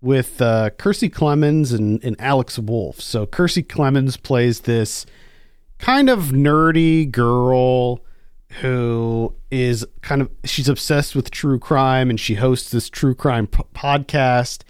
[0.00, 3.00] with uh, Kiersey Clemons and, and Alex Wolff.
[3.00, 5.06] So Kiersey Clemons plays this
[5.78, 8.04] kind of nerdy girl
[8.62, 13.46] who is kind of she's obsessed with true crime and she hosts this true crime
[13.46, 14.62] p- podcast.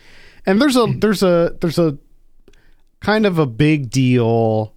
[0.44, 1.96] And there's a there's a there's a
[3.00, 4.73] kind of a big deal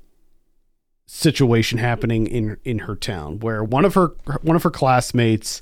[1.08, 4.10] situation happening in in her town where one of her
[4.42, 5.62] one of her classmates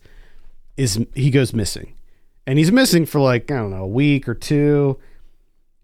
[0.76, 1.96] is he goes missing
[2.48, 5.00] and he's missing for like I don't know a week or two,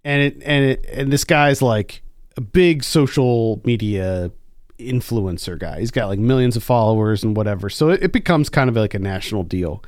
[0.04, 2.02] and it and it and this guy's like
[2.38, 4.32] a big social media
[4.80, 5.80] influencer guy.
[5.80, 8.94] He's got like millions of followers and whatever, so it, it becomes kind of like
[8.94, 9.84] a national deal.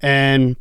[0.00, 0.56] And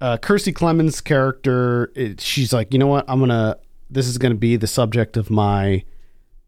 [0.00, 3.58] uh, Kiersey Clemons' character, it, she's like, you know what, I'm gonna
[3.90, 5.84] this is gonna be the subject of my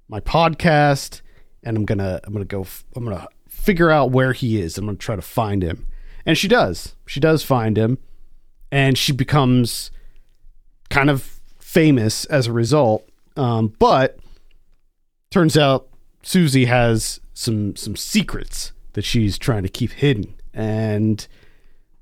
[0.09, 1.21] my podcast,
[1.63, 4.79] and I'm gonna I'm gonna go I'm gonna figure out where he is.
[4.79, 5.87] I'm gonna try to find him.
[6.27, 6.95] And she does.
[7.07, 7.99] She does find him
[8.75, 9.93] and she becomes
[10.91, 13.09] kind of famous as a result.
[13.37, 14.19] Um, but
[15.31, 15.89] turns out
[16.23, 21.27] Susie has some some secrets that she's trying to keep hidden, and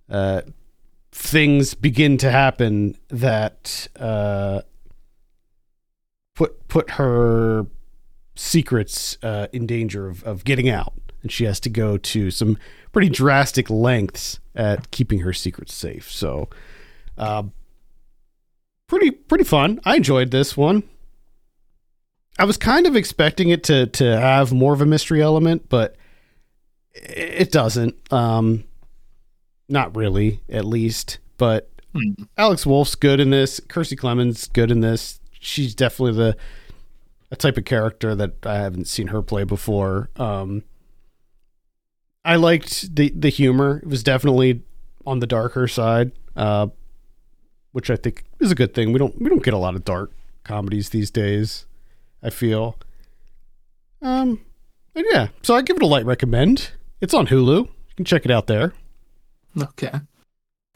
[0.09, 0.43] uh,
[1.11, 4.63] things begin to happen that uh,
[6.35, 7.67] put put her
[8.35, 12.59] secrets uh, in danger of, of getting out, and she has to go to some
[12.93, 16.11] pretty drastic lengths at keeping her secrets safe.
[16.11, 16.49] So,
[17.19, 17.45] uh,
[18.87, 19.81] pretty pretty fun.
[19.85, 20.83] I enjoyed this one.
[22.39, 25.97] I was kind of expecting it to to have more of a mystery element, but
[26.95, 28.13] it doesn't.
[28.13, 28.65] Um,
[29.69, 31.19] not really, at least.
[31.39, 32.25] But Hmm.
[32.39, 33.61] Alex Wolff's good in this.
[33.61, 35.21] Kiersey Clemons good in this.
[35.33, 36.37] She's definitely the
[37.33, 40.11] a type of character that I haven't seen her play before.
[40.17, 40.63] Um,
[42.25, 43.81] I liked the the humor.
[43.83, 44.63] It was definitely
[45.07, 46.69] on the darker side, uh,
[47.73, 48.93] which I think is a good thing.
[48.93, 50.13] We don't we don't get a lot of dark
[50.45, 51.67] comedies these days.
[52.23, 52.79] I feel.
[54.03, 54.41] Um,
[54.95, 56.73] yeah, so I give it a light recommend.
[57.01, 57.67] It's on Hulu.
[57.67, 58.75] You can check it out there.
[59.61, 59.93] Okay.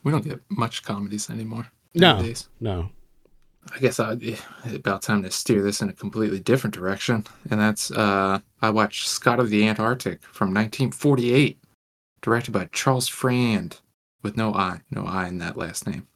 [0.03, 1.69] We don't get much comedies anymore.
[1.95, 2.14] No.
[2.14, 2.49] nowadays.
[2.61, 2.90] No,
[3.74, 4.42] I guess I it's
[4.74, 9.09] about time to steer this in a completely different direction, and that's uh, I watched
[9.09, 11.59] Scott of the Antarctic from 1948,
[12.22, 13.81] directed by Charles Frend,
[14.22, 16.07] with no I, no I in that last name.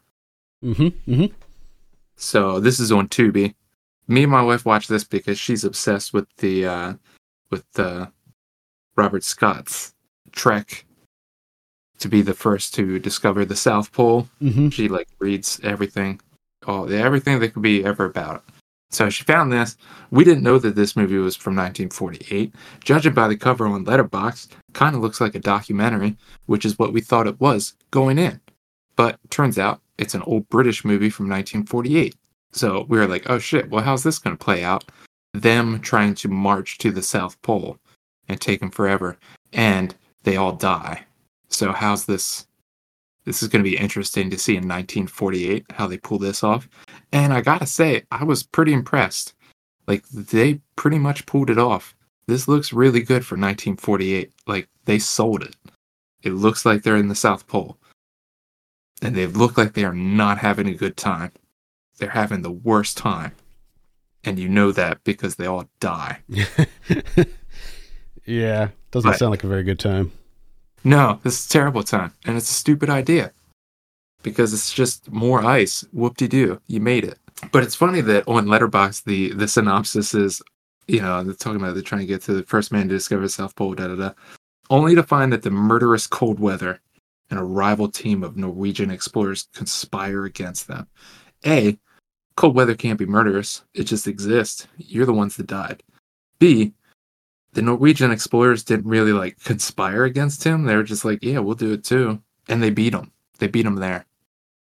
[0.65, 1.35] mm-hmm, mm-hmm.
[2.17, 3.55] So this is on Tubi.
[4.07, 6.95] Me and my wife watch this because she's obsessed with the uh,
[7.51, 8.11] with the
[8.97, 9.95] Robert Scott's
[10.33, 10.85] trek
[11.99, 14.29] to be the first to discover the South Pole.
[14.43, 14.71] Mm-hmm.
[14.71, 16.21] She like reads everything,
[16.67, 18.45] all everything that could be ever about.
[18.91, 19.77] So she found this.
[20.11, 22.53] We didn't know that this movie was from 1948.
[22.83, 26.93] Judging by the cover on Letterboxd, kind of looks like a documentary, which is what
[26.93, 28.41] we thought it was going in.
[28.97, 32.17] But turns out it's an old British movie from 1948.
[32.53, 34.85] So we were like, oh shit, well, how's this going to play out?
[35.33, 37.79] Them trying to march to the South Pole
[38.29, 39.17] and take them forever,
[39.53, 39.95] and
[40.25, 41.05] they all die.
[41.49, 42.47] So how's this?
[43.25, 46.69] This is going to be interesting to see in 1948 how they pull this off.
[47.13, 49.35] And I gotta say, I was pretty impressed.
[49.87, 51.95] Like they pretty much pulled it off.
[52.27, 54.33] This looks really good for 1948.
[54.47, 55.57] Like they sold it.
[56.23, 57.77] It looks like they're in the South Pole.
[59.03, 61.33] And they look like they are not having a good time.
[61.99, 63.33] They're having the worst time.
[64.25, 66.21] And you know that because they all die.
[68.27, 70.13] yeah, doesn't But- sound like a very good time.
[70.85, 72.13] No, this is terrible time.
[72.25, 73.33] And it's a stupid idea.
[74.23, 75.85] because it's just more ice.
[75.93, 77.19] Whoop de doo, you made it.
[77.53, 80.43] But it's funny that on Letterboxd the the synopsis is,
[80.89, 83.23] you know, they're talking about they're trying to get to the first man to discover
[83.23, 84.13] the South Pole, da da da,
[84.71, 86.81] only to find that the murderous cold weather
[87.31, 90.87] and a rival team of Norwegian explorers conspire against them.
[91.47, 91.79] A,
[92.37, 94.67] cold weather can't be murderous; it just exists.
[94.77, 95.83] You're the ones that died.
[96.39, 96.75] B,
[97.53, 100.65] the Norwegian explorers didn't really like conspire against him.
[100.65, 103.13] They were just like, yeah, we'll do it too, and they beat him.
[103.39, 104.07] They beat him there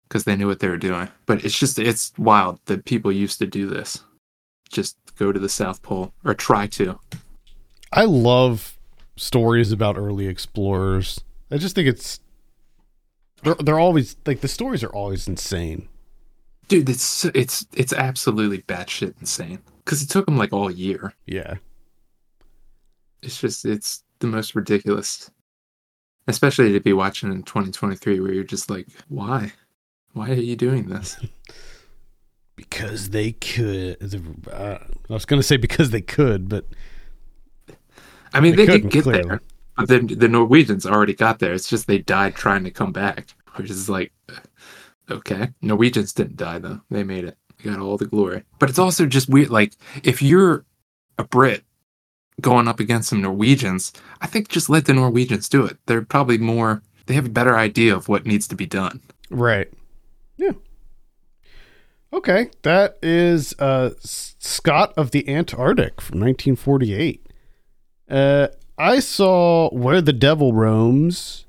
[0.07, 1.09] because they knew what they were doing.
[1.25, 4.03] But it's just it's wild that people used to do this.
[4.69, 6.99] Just go to the South Pole or try to.
[7.91, 8.77] I love
[9.15, 11.21] stories about early explorers.
[11.51, 12.19] I just think it's
[13.43, 15.87] they're, they're always like the stories are always insane.
[16.67, 21.13] Dude, it's it's it's absolutely batshit insane because it took them like all year.
[21.25, 21.55] Yeah.
[23.21, 25.29] It's just it's the most ridiculous,
[26.27, 29.53] especially to be watching in 2023 where you're just like, why?
[30.13, 31.17] Why are you doing this?
[32.55, 33.97] because they could.
[34.51, 34.77] Uh,
[35.09, 36.65] I was going to say because they could, but
[38.33, 39.23] I mean, they, they did get clearly.
[39.23, 39.41] there,
[39.75, 41.53] but then the Norwegians already got there.
[41.53, 44.11] It's just they died trying to come back, which is like,
[45.09, 47.37] okay, Norwegians didn't die though; they made it.
[47.57, 48.43] They got all the glory.
[48.59, 49.49] But it's also just weird.
[49.49, 50.65] Like, if you're
[51.17, 51.63] a Brit
[52.41, 55.77] going up against some Norwegians, I think just let the Norwegians do it.
[55.85, 56.81] They're probably more.
[57.05, 59.01] They have a better idea of what needs to be done.
[59.29, 59.71] Right.
[60.37, 60.51] Yeah.
[62.13, 67.25] Okay, that is uh, Scott of the Antarctic from 1948.
[68.09, 71.45] Uh, I saw Where the Devil Roams.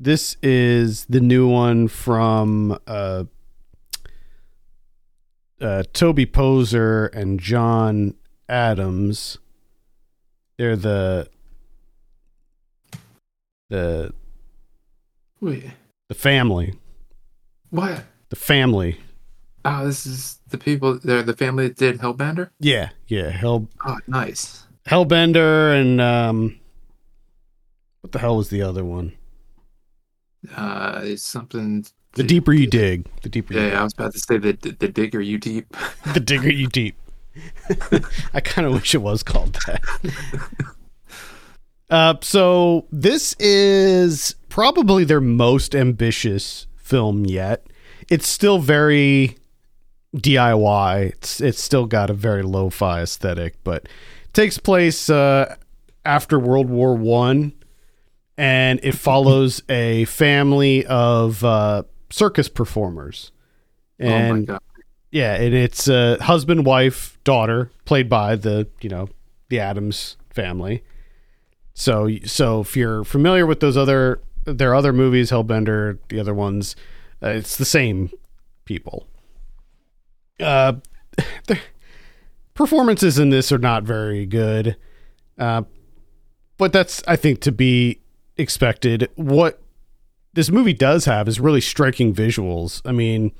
[0.00, 3.24] This is the new one from uh,
[5.60, 8.14] uh, Toby Poser and John
[8.48, 9.38] Adams.
[10.58, 11.28] They're the
[13.70, 14.12] the
[15.40, 15.64] Wait.
[16.08, 16.74] the family.
[17.70, 18.04] What?
[18.30, 18.98] The family.
[19.64, 20.98] Oh, this is the people.
[20.98, 22.50] They're the family that did Hellbender.
[22.58, 23.30] Yeah, yeah.
[23.30, 23.68] Hell.
[23.86, 24.66] Oh, nice.
[24.86, 26.58] Hellbender and um,
[28.00, 29.12] what the hell was the other one?
[30.56, 31.86] Uh, it's something.
[32.14, 33.54] The deeper you dig, the deeper.
[33.54, 33.78] Yeah, you dig.
[33.78, 35.76] I was about to say the the digger you deep.
[36.14, 36.96] the digger you deep.
[38.34, 39.82] I kind of wish it was called that.
[41.90, 47.66] uh, so this is probably their most ambitious film yet.
[48.08, 49.36] It's still very
[50.16, 51.10] DIY.
[51.10, 55.56] It's it's still got a very lo-fi aesthetic, but it takes place uh,
[56.04, 57.52] after World War One,
[58.36, 63.32] and it follows a family of uh, circus performers.
[63.98, 64.60] And oh my god!
[65.10, 69.08] Yeah, and it's uh, husband, wife, daughter, played by the you know
[69.48, 70.84] the Adams family.
[71.74, 76.76] So so if you're familiar with those other their other movies, Hellbender, the other ones,
[77.22, 78.10] uh, it's the same
[78.64, 79.06] people.
[80.40, 80.74] Uh,
[81.46, 81.58] the
[82.54, 84.76] performances in this are not very good,
[85.38, 85.62] uh,
[86.58, 88.00] but that's I think to be
[88.36, 89.08] expected.
[89.14, 89.62] What
[90.34, 92.82] this movie does have is really striking visuals.
[92.84, 93.32] I mean,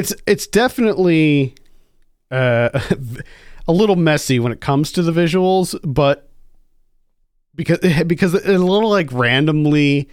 [0.00, 1.54] it's it's definitely
[2.30, 2.70] uh,
[3.68, 6.30] a little messy when it comes to the visuals, but
[7.54, 10.08] because because it a little like randomly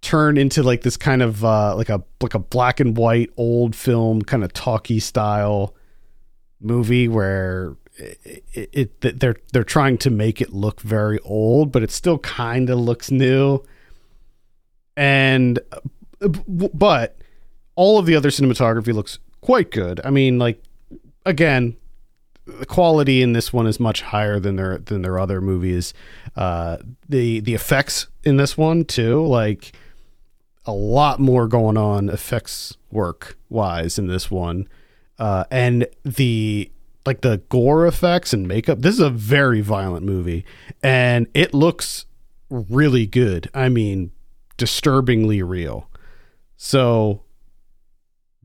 [0.00, 3.76] turn into like this kind of uh, like a like a black and white old
[3.76, 5.74] film kind of talkie style
[6.60, 11.82] movie where it, it, it, they're they're trying to make it look very old, but
[11.82, 13.62] it still kind of looks new.
[14.96, 15.58] And
[16.20, 17.18] but
[17.76, 20.00] all of the other cinematography looks quite good.
[20.04, 20.62] I mean, like
[21.26, 21.76] again,
[22.46, 25.94] the quality in this one is much higher than their than their other movies.
[26.36, 29.72] Uh, the the effects in this one too, like
[30.66, 34.68] a lot more going on effects work wise in this one.
[35.18, 36.70] Uh, and the
[37.06, 38.80] like the gore effects and makeup.
[38.80, 40.44] This is a very violent movie,
[40.82, 42.06] and it looks
[42.50, 43.50] really good.
[43.54, 44.12] I mean,
[44.56, 45.88] disturbingly real.
[46.56, 47.23] So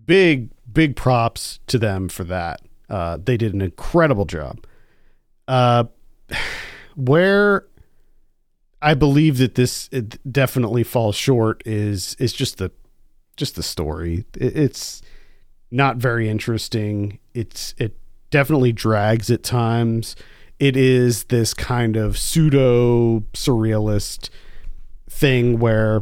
[0.09, 2.61] big big props to them for that.
[2.89, 4.65] Uh, they did an incredible job.
[5.47, 5.83] Uh,
[6.95, 7.67] where
[8.81, 9.87] I believe that this
[10.29, 12.71] definitely falls short is is just the
[13.37, 14.25] just the story.
[14.35, 15.03] It, it's
[15.69, 17.19] not very interesting.
[17.35, 17.95] It's it
[18.31, 20.15] definitely drags at times.
[20.57, 24.29] It is this kind of pseudo surrealist
[25.07, 26.01] thing where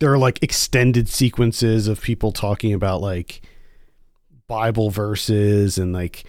[0.00, 3.42] there are like extended sequences of people talking about like
[4.48, 6.24] Bible verses and like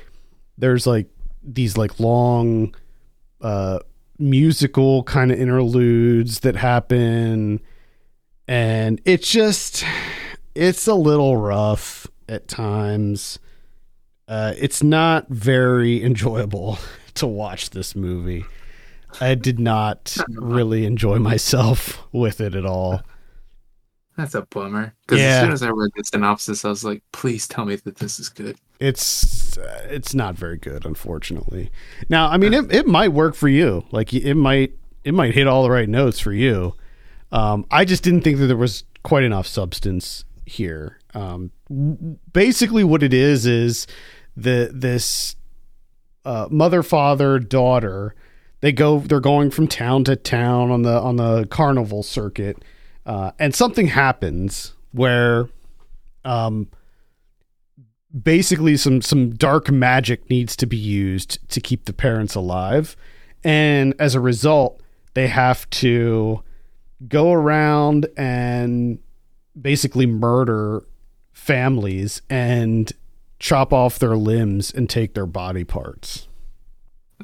[0.58, 1.08] there's like
[1.42, 2.76] these like long
[3.42, 3.80] uh
[4.20, 7.60] musical kind of interludes that happen
[8.48, 9.84] and it's just
[10.54, 13.40] it's a little rough at times.
[14.28, 16.80] Uh, it's not very enjoyable
[17.16, 18.46] to watch this movie.
[19.20, 23.04] I did not really enjoy myself with it at all.
[24.18, 24.93] That's a bummer.
[25.01, 25.28] Because Yeah.
[25.38, 28.20] as soon as I read the synopsis, I was like, please tell me that this
[28.20, 28.57] is good.
[28.80, 31.72] It's uh, it's not very good, unfortunately.
[32.09, 33.86] Now, I mean, it, it might work for you.
[33.91, 36.76] Like it might it might hit all the right notes for you.
[37.32, 40.99] Um, I just didn't think that there was quite enough substance here.
[41.14, 41.51] Um,
[42.34, 43.88] basically, what it is is
[44.36, 45.36] the this
[46.26, 48.16] uh, mother, father, daughter.
[48.62, 48.99] They go.
[48.99, 52.64] They're going from town to town on the on the carnival circuit,
[53.06, 55.49] uh, and something happens where,
[56.26, 56.68] um,
[58.24, 62.95] basically some some dark magic needs to be used to keep the parents alive,
[63.43, 64.82] and as a result,
[65.14, 66.43] they have to
[67.08, 68.99] go around and
[69.60, 70.84] basically murder
[71.32, 72.91] families and
[73.39, 76.28] chop off their limbs and take their body parts.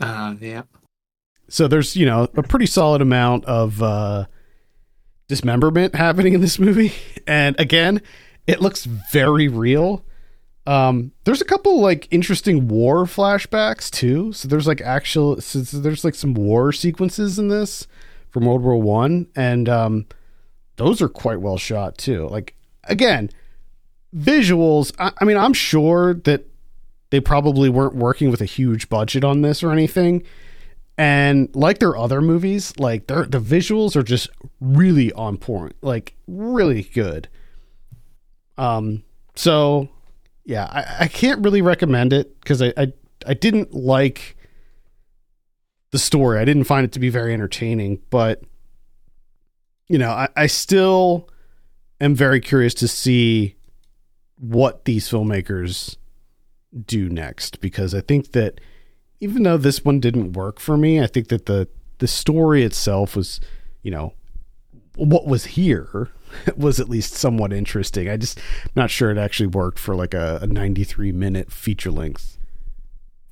[0.01, 0.63] Uh, yeah.
[1.47, 4.25] So there's, you know, a pretty solid amount of uh,
[5.27, 6.93] dismemberment happening in this movie.
[7.29, 8.01] And again,
[8.47, 10.05] it looks very real.
[10.65, 14.31] Um, there's a couple like interesting war flashbacks too.
[14.31, 17.85] So there's like actual, so there's like some war sequences in this
[18.29, 20.05] from World War One, and um,
[20.77, 22.29] those are quite well shot too.
[22.29, 22.55] Like
[22.85, 23.29] again,
[24.15, 24.93] visuals.
[24.97, 26.45] I, I mean, I'm sure that
[27.09, 30.23] they probably weren't working with a huge budget on this or anything.
[30.97, 34.29] And like their other movies, like their the visuals are just
[34.59, 37.29] really on point, like really good.
[38.57, 39.03] Um,
[39.35, 39.89] so
[40.43, 42.93] yeah, I, I can't really recommend it because I, I
[43.27, 44.37] I didn't like
[45.91, 46.39] the story.
[46.39, 48.41] I didn't find it to be very entertaining, but
[49.87, 51.29] you know, I, I still
[52.01, 53.55] am very curious to see
[54.37, 55.95] what these filmmakers
[56.85, 58.59] do next because I think that
[59.19, 61.67] even though this one didn't work for me, I think that the
[61.99, 63.39] the story itself was,
[63.81, 64.13] you know,
[64.95, 66.09] what was here
[66.57, 68.07] was at least somewhat interesting.
[68.09, 68.39] I just
[68.75, 72.37] not sure it actually worked for like a, a 93 minute feature length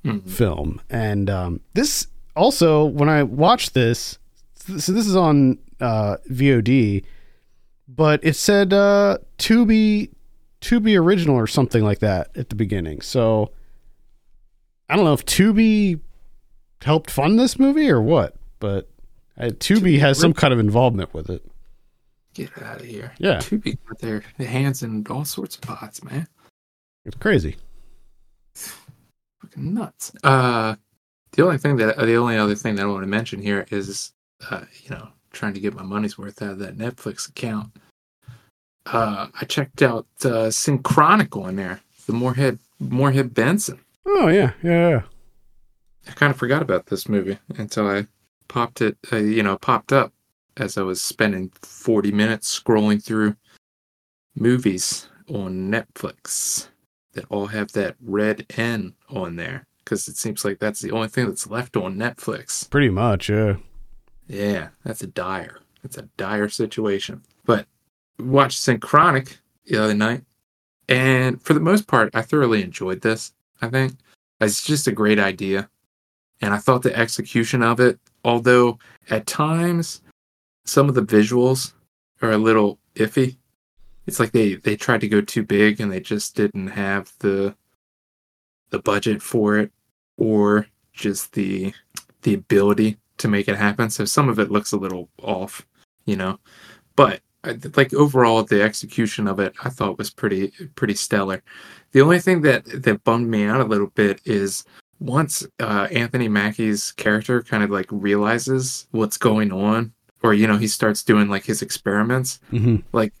[0.04, 0.28] Mhm.
[0.28, 0.80] film.
[0.88, 2.06] And um, this
[2.36, 4.18] also, when I watched this,
[4.54, 7.04] so this is on uh, VOD,
[7.88, 10.10] but it said uh, Tubi
[10.60, 13.00] to be original or something like that at the beginning.
[13.00, 13.50] So
[14.88, 16.00] I don't know if Tubi
[16.82, 18.88] helped fund this movie or what, but
[19.38, 21.44] uh, Tubi has some kind of involvement with it.
[22.34, 23.12] Get out of here.
[23.18, 23.38] Yeah.
[23.38, 26.26] Tubi got their hands in all sorts of pots, man.
[27.04, 27.56] It's crazy.
[28.54, 30.12] Fucking nuts.
[30.22, 30.76] Uh,
[31.32, 34.12] the only thing that the only other thing that I want to mention here is,
[34.50, 37.76] uh, you know, trying to get my money's worth out of that Netflix account.
[38.86, 43.80] Uh, I checked out uh, Synchronic in there, the Moorhead Moorhead Benson.
[44.06, 45.02] Oh yeah, yeah, yeah.
[46.08, 48.06] I kind of forgot about this movie until I
[48.48, 50.12] popped it, uh, you know, popped up
[50.56, 53.36] as I was spending 40 minutes scrolling through
[54.34, 56.68] movies on Netflix
[57.14, 61.08] that all have that red N on there because it seems like that's the only
[61.08, 62.68] thing that's left on Netflix.
[62.70, 63.56] Pretty much, yeah.
[64.28, 65.60] Yeah, that's a dire.
[65.82, 67.22] That's a dire situation.
[67.44, 67.66] But
[68.18, 70.24] watched Synchronic the other night,
[70.88, 73.32] and for the most part, I thoroughly enjoyed this.
[73.62, 73.94] I think
[74.40, 75.68] it's just a great idea,
[76.40, 78.78] and I thought the execution of it, although
[79.10, 80.02] at times
[80.64, 81.72] some of the visuals
[82.22, 83.36] are a little iffy.
[84.06, 87.56] It's like they they tried to go too big and they just didn't have the
[88.70, 89.72] the budget for it
[90.16, 91.72] or just the
[92.22, 93.90] the ability to make it happen.
[93.90, 95.66] So some of it looks a little off,
[96.04, 96.38] you know.
[96.96, 101.42] But I- like overall, the execution of it, I thought was pretty pretty stellar.
[101.92, 104.64] The only thing that that bummed me out a little bit is
[104.98, 109.92] once uh, Anthony Mackie's character kind of like realizes what's going on,
[110.22, 113.12] or you know he starts doing like his experiments, hmm like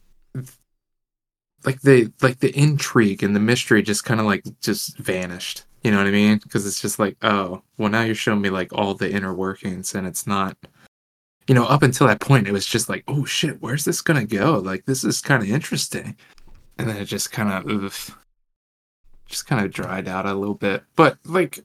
[1.64, 5.64] like the like the intrigue and the mystery just kind of like just vanished.
[5.82, 6.38] You know what i mean?
[6.42, 9.94] Because it's just like oh well now you're showing me like all the inner workings
[9.94, 10.56] and it's not
[11.48, 14.26] you know up until that point it was just like oh shit where's this gonna
[14.26, 14.58] go?
[14.58, 16.16] Like this is kind of interesting.
[16.78, 18.16] And then it just kind of
[19.26, 20.84] just kind of dried out a little bit.
[20.94, 21.60] But like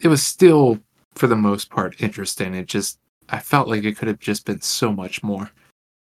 [0.00, 0.80] it was still
[1.14, 2.54] for the most part interesting.
[2.54, 2.98] It just
[3.28, 5.50] i felt like it could have just been so much more.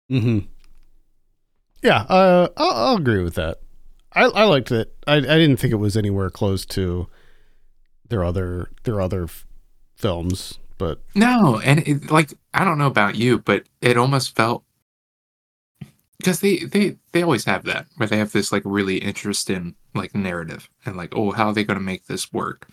[0.10, 0.39] Hmm
[1.82, 3.60] Yeah, uh, I'll, I'll agree with that.
[4.14, 4.94] I, I liked it.
[5.08, 7.08] I, I didn't think it was anywhere close to
[8.10, 9.28] their other their other
[9.96, 14.63] films, but No, and it, like I don't know about you, but it almost felt
[16.17, 20.15] because they they they always have that where they have this like really interesting like
[20.15, 22.67] narrative and like oh how are they going to make this work?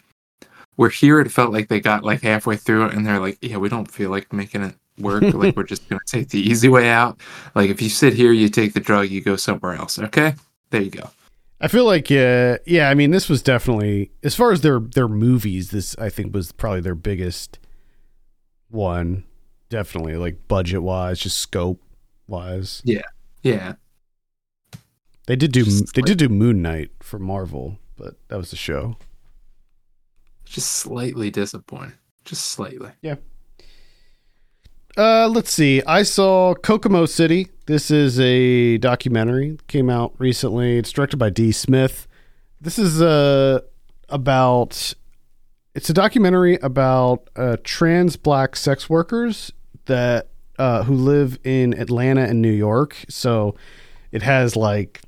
[0.76, 3.58] Where here it felt like they got like halfway through it and they're like yeah
[3.58, 6.70] we don't feel like making it work like we're just going to take the easy
[6.70, 7.20] way out.
[7.54, 9.98] Like if you sit here you take the drug you go somewhere else.
[9.98, 10.34] Okay?
[10.70, 11.10] There you go.
[11.60, 15.08] I feel like uh, yeah, I mean this was definitely as far as their their
[15.08, 17.58] movies, this I think was probably their biggest
[18.70, 19.24] one.
[19.68, 21.82] Definitely like budget wise, just scope
[22.26, 22.80] wise.
[22.84, 23.02] Yeah.
[23.42, 23.74] Yeah.
[25.26, 28.56] They did do Just they did do Moon Knight for Marvel, but that was the
[28.56, 28.96] show.
[30.46, 31.98] Just slightly disappointed.
[32.24, 32.90] Just slightly.
[33.02, 33.16] Yeah.
[34.96, 35.82] Uh, let's see.
[35.86, 37.48] I saw Kokomo City.
[37.66, 39.58] This is a documentary.
[39.68, 40.78] Came out recently.
[40.78, 41.52] It's directed by D.
[41.52, 42.08] Smith.
[42.60, 43.60] This is uh
[44.08, 44.94] about.
[45.74, 49.52] It's a documentary about uh, trans black sex workers
[49.86, 52.96] that uh, who live in Atlanta and New York.
[53.08, 53.54] So
[54.10, 55.02] it has like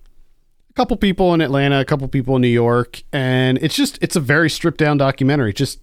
[0.70, 4.16] a couple people in Atlanta, a couple people in New York, and it's just it's
[4.16, 5.52] a very stripped down documentary.
[5.52, 5.80] Just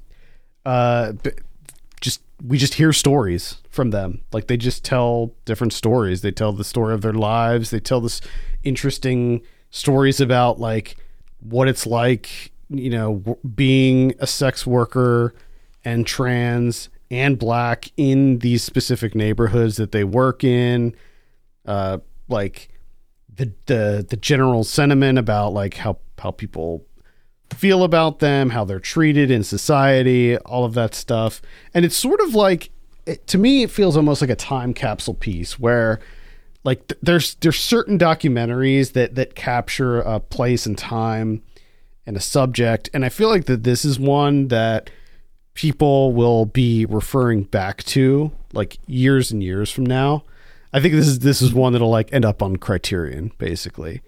[0.65, 1.13] uh,
[1.99, 4.21] just we just hear stories from them.
[4.31, 6.21] Like they just tell different stories.
[6.21, 7.71] They tell the story of their lives.
[7.71, 8.21] They tell this
[8.63, 10.97] interesting stories about like
[11.39, 15.33] what it's like, you know, being a sex worker
[15.85, 20.95] and trans and black in these specific neighborhoods that they work in.
[21.65, 22.69] Uh, like
[23.33, 26.85] the the the general sentiment about like how how people
[27.53, 31.41] feel about them, how they're treated in society, all of that stuff.
[31.73, 32.71] And it's sort of like
[33.05, 35.99] it, to me it feels almost like a time capsule piece where
[36.63, 41.41] like th- there's there's certain documentaries that that capture a place and time
[42.07, 44.89] and a subject and I feel like that this is one that
[45.53, 50.23] people will be referring back to like years and years from now.
[50.73, 54.01] I think this is this is one that'll like end up on Criterion basically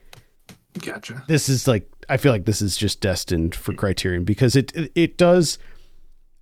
[0.79, 1.23] Gotcha.
[1.27, 4.91] this is like I feel like this is just destined for Criterion because it it,
[4.95, 5.59] it does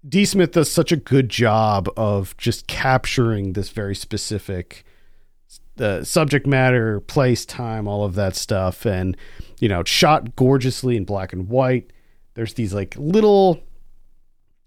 [0.07, 4.85] D Smith does such a good job of just capturing this very specific
[5.81, 9.17] uh, subject matter, place, time, all of that stuff, and
[9.59, 11.91] you know, shot gorgeously in black and white.
[12.33, 13.61] There's these like little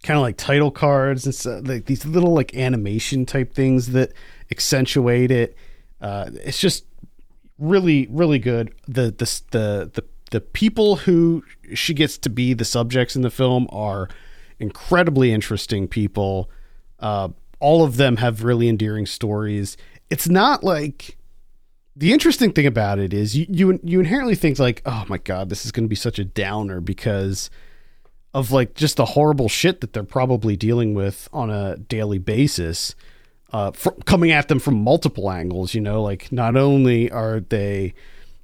[0.02, 4.12] kind of like title cards and so, like these little like animation type things that
[4.50, 5.56] accentuate it.
[6.00, 6.84] Uh, it's just
[7.60, 11.44] really really good the the the the, the people who
[11.74, 14.08] she gets to be the subjects in the film are
[14.58, 16.50] incredibly interesting people
[17.00, 17.28] uh,
[17.60, 19.76] all of them have really endearing stories
[20.10, 21.16] it's not like
[21.96, 25.48] the interesting thing about it is you you, you inherently think like oh my god
[25.48, 27.50] this is going to be such a downer because
[28.34, 32.94] of like just the horrible shit that they're probably dealing with on a daily basis
[33.52, 35.74] uh, fr- coming at them from multiple angles.
[35.74, 37.94] You know, like not only are they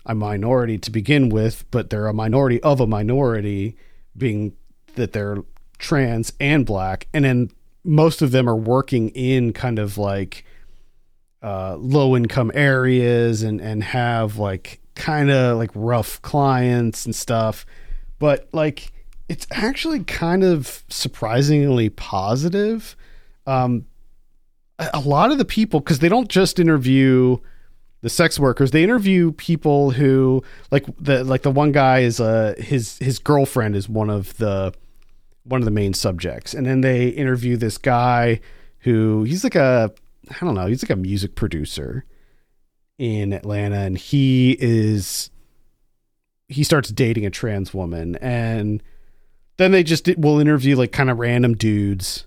[0.05, 3.77] a minority to begin with, but they're a minority of a minority,
[4.17, 4.55] being
[4.95, 5.39] that they're
[5.79, 7.51] trans and black, and then
[7.85, 10.45] most of them are working in kind of like
[11.43, 17.67] uh, low income areas and and have like kind of like rough clients and stuff,
[18.19, 18.93] but like
[19.29, 22.97] it's actually kind of surprisingly positive.
[23.47, 23.87] Um,
[24.79, 27.39] a lot of the people because they don't just interview
[28.03, 32.55] the sex workers they interview people who like the like the one guy is uh
[32.59, 34.73] his his girlfriend is one of the
[35.45, 38.39] one of the main subjects and then they interview this guy
[38.81, 39.93] who he's like a
[40.31, 42.05] i don't know he's like a music producer
[42.99, 45.31] in atlanta and he is
[46.49, 48.83] he starts dating a trans woman and
[49.59, 52.27] then they just will interview like kind of random dudes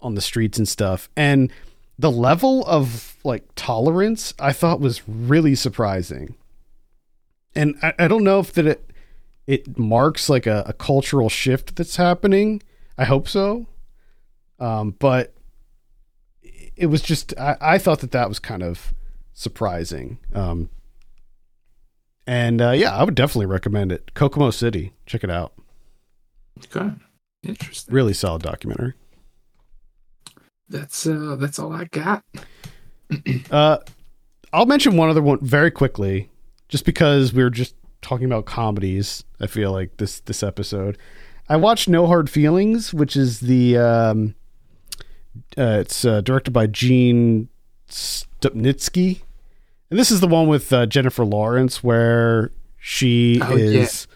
[0.00, 1.52] on the streets and stuff and
[2.00, 6.34] the level of like tolerance I thought was really surprising.
[7.54, 8.90] And I, I don't know if that it
[9.46, 12.62] it marks like a, a cultural shift that's happening.
[12.96, 13.66] I hope so.
[14.58, 15.34] Um, but
[16.80, 18.94] it was just I, I thought that that was kind of
[19.34, 20.18] surprising.
[20.34, 20.70] Um,
[22.26, 24.14] and uh, yeah, I would definitely recommend it.
[24.14, 25.52] Kokomo City, check it out.
[26.58, 26.90] Okay.
[27.42, 27.94] Interesting.
[27.94, 28.94] Really solid documentary.
[30.68, 32.24] That's uh that's all I got.
[33.50, 33.78] Uh,
[34.52, 36.30] I'll mention one other one very quickly,
[36.68, 39.24] just because we were just talking about comedies.
[39.40, 40.96] I feel like this this episode.
[41.48, 44.36] I watched No Hard Feelings, which is the um,
[45.58, 47.48] uh, it's uh, directed by Gene
[47.88, 49.22] Stupnitsky,
[49.90, 54.06] and this is the one with uh, Jennifer Lawrence where she Oh, is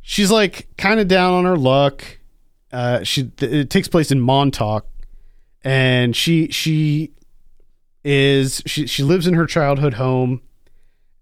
[0.00, 2.04] she's like kind of down on her luck.
[2.72, 4.86] Uh, she it takes place in Montauk,
[5.62, 7.12] and she she
[8.04, 10.42] is she she lives in her childhood home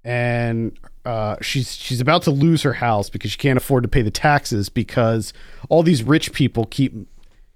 [0.03, 4.01] and uh, she's she's about to lose her house because she can't afford to pay
[4.03, 5.33] the taxes because
[5.69, 6.95] all these rich people keep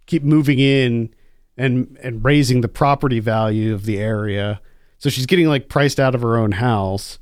[0.07, 1.09] keep moving in
[1.57, 4.61] and and raising the property value of the area.
[4.99, 7.19] So she's getting like priced out of her own house,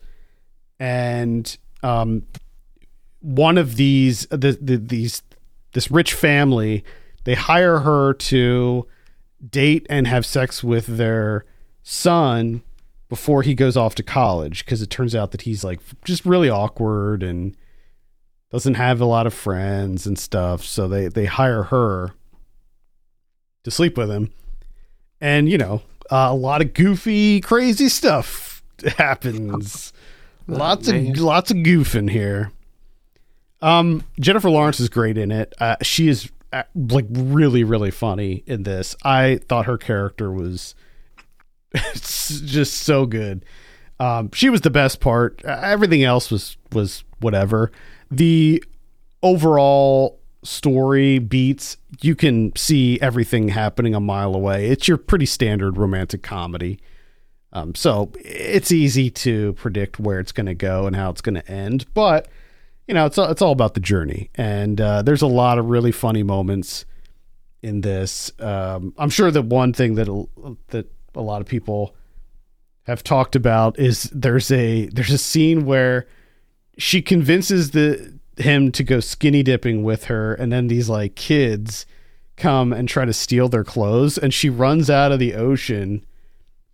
[0.78, 2.22] and um,
[3.20, 5.22] one of these the, the these
[5.72, 6.84] this rich family
[7.24, 8.86] they hire her to
[9.48, 11.44] date and have sex with their
[11.82, 12.62] son
[13.08, 16.48] before he goes off to college because it turns out that he's like just really
[16.48, 17.56] awkward and
[18.50, 20.64] doesn't have a lot of friends and stuff.
[20.64, 22.12] So they they hire her
[23.64, 24.32] to sleep with him.
[25.20, 28.62] And you know uh, a lot of goofy crazy stuff
[28.98, 29.92] happens.
[30.46, 31.12] Lots of man.
[31.14, 32.52] lots of goofing here.
[33.60, 35.54] Um jennifer lawrence is great in it.
[35.58, 38.96] Uh, she is uh, like really really funny in this.
[39.04, 40.74] I thought her character was
[41.94, 43.44] just so good.
[44.00, 45.40] Um she was the best part.
[45.44, 47.70] Uh, everything else was was whatever.
[48.10, 48.62] The
[49.22, 54.68] overall story beats you can see everything happening a mile away.
[54.68, 56.80] It's your pretty standard romantic comedy.
[57.52, 61.34] Um, so it's easy to predict where it's going to go and how it's going
[61.34, 62.28] to end but
[62.88, 64.30] you know it's all, it's all about the journey.
[64.34, 66.84] And uh, there's a lot of really funny moments
[67.62, 68.32] in this.
[68.40, 70.08] Um, i'm sure that one thing that
[70.68, 71.94] that a lot of people
[72.84, 76.06] have talked about is there's a there's a scene where
[76.78, 81.86] she convinces the him to go skinny dipping with her and then these like kids
[82.36, 86.04] come and try to steal their clothes and she runs out of the ocean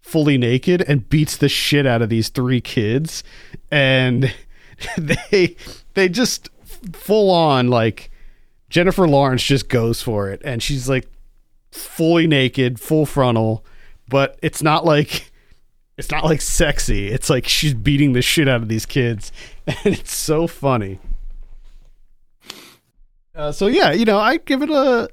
[0.01, 3.25] fully naked and beats the shit out of these three kids
[3.71, 4.33] and
[4.99, 5.57] they
[5.95, 6.49] they just
[6.93, 8.11] full on like
[8.71, 11.09] Jennifer Lawrence just goes for it and she's like
[11.73, 13.65] fully naked full frontal
[14.09, 15.31] but it's not like
[15.99, 17.09] it's not like sexy.
[17.09, 19.33] It's like she's beating the shit out of these kids
[19.67, 21.01] and it's so funny
[23.39, 25.09] uh, so yeah, you know, I give it a,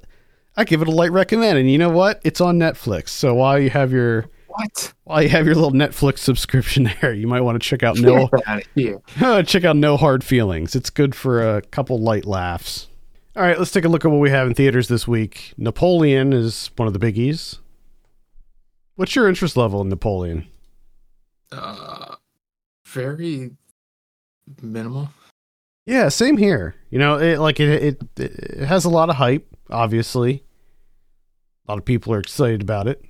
[0.56, 2.20] I give it a light recommend, and you know what?
[2.24, 3.08] It's on Netflix.
[3.10, 4.92] So while you have your What?
[5.04, 8.28] while you have your little Netflix subscription there, you might want to check out no
[8.46, 10.74] out check out No Hard Feelings.
[10.74, 12.88] It's good for a couple light laughs.
[13.36, 15.52] All right, let's take a look at what we have in theaters this week.
[15.58, 17.58] Napoleon is one of the biggies.
[18.94, 20.46] What's your interest level in Napoleon?
[21.52, 22.16] Uh,
[22.86, 23.50] very
[24.62, 25.10] minimal.
[25.86, 26.74] Yeah, same here.
[26.90, 30.44] You know, it like it, it it has a lot of hype, obviously.
[31.66, 33.04] A lot of people are excited about it.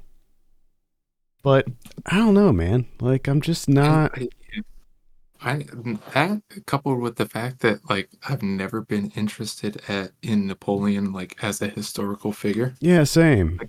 [1.43, 1.67] But
[2.05, 2.87] I don't know, man.
[3.01, 4.29] Like I'm just not I,
[5.41, 5.65] I
[6.15, 11.37] that coupled with the fact that like I've never been interested at in Napoleon like
[11.43, 12.75] as a historical figure.
[12.81, 13.61] Yeah, same.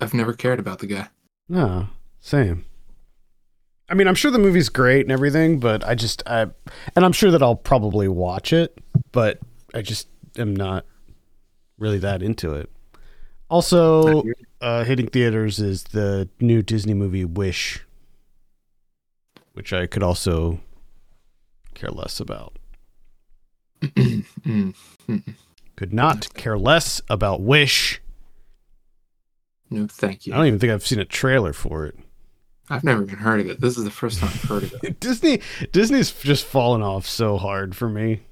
[0.00, 1.08] I've never cared about the guy.
[1.48, 1.88] No,
[2.20, 2.64] same.
[3.90, 6.42] I mean, I'm sure the movie's great and everything, but I just I
[6.94, 8.78] and I'm sure that I'll probably watch it,
[9.10, 9.40] but
[9.74, 10.06] I just
[10.38, 10.86] am not
[11.76, 12.70] really that into it.
[13.50, 14.22] Also,
[14.60, 17.84] uh, hitting theaters is the new Disney movie Wish,
[19.54, 20.60] which I could also
[21.74, 22.56] care less about.
[25.76, 28.02] Could not care less about Wish.
[29.70, 30.34] no, thank you.
[30.34, 31.96] I don't even think I've seen a trailer for it.
[32.70, 33.60] I've never even heard of it.
[33.60, 35.00] This is the first time I've heard of it.
[35.00, 35.40] Disney
[35.72, 38.22] Disney's just fallen off so hard for me.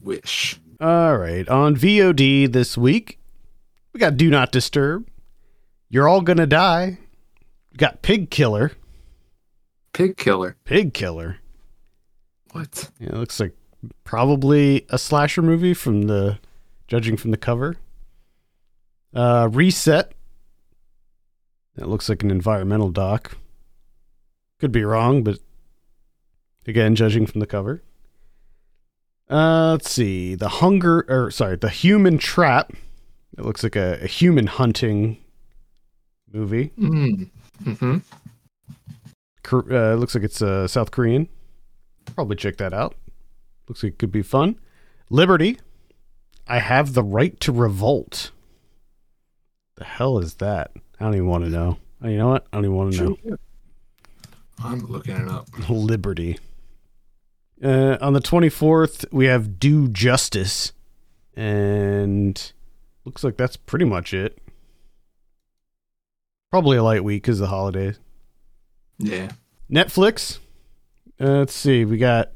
[0.00, 0.58] Wish.
[0.80, 3.18] All right, on VOD this week,
[3.92, 5.06] we got Do Not Disturb.
[5.88, 6.98] You're all gonna die.
[7.72, 8.72] We got Pig Killer.
[9.92, 10.56] Pig killer.
[10.64, 11.38] Pig Killer.
[12.52, 12.90] What?
[12.98, 13.54] Yeah, it looks like
[14.04, 16.38] probably a slasher movie from the
[16.88, 17.76] judging from the cover.
[19.14, 20.12] Uh, Reset.
[21.76, 23.36] That looks like an environmental doc.
[24.58, 25.38] Could be wrong, but
[26.66, 27.82] again, judging from the cover.
[29.28, 30.34] Uh, let's see.
[30.34, 32.72] The Hunger, or sorry, The Human Trap.
[33.36, 35.18] It looks like a, a human hunting
[36.32, 36.70] movie.
[36.78, 37.28] Mm.
[37.64, 37.96] hmm
[39.42, 41.28] Kor- Uh, it looks like it's uh, South Korean.
[42.14, 42.94] Probably check that out.
[43.68, 44.58] Looks like it could be fun.
[45.10, 45.58] Liberty.
[46.48, 48.30] I have the right to revolt.
[49.74, 50.70] The hell is that?
[50.98, 51.76] I don't even want to know.
[52.02, 52.46] You know what?
[52.52, 53.36] I don't even want to know.
[54.62, 55.48] I'm looking it up.
[55.68, 56.38] Liberty.
[57.62, 60.72] Uh, on the 24th, we have Do Justice.
[61.34, 62.52] And
[63.04, 64.38] looks like that's pretty much it.
[66.50, 67.98] Probably a light week because of the holidays.
[68.98, 69.32] Yeah.
[69.70, 70.38] Netflix.
[71.20, 71.84] Uh, let's see.
[71.84, 72.32] We got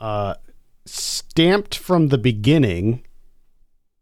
[0.00, 0.34] uh,
[0.84, 3.02] Stamped from the Beginning.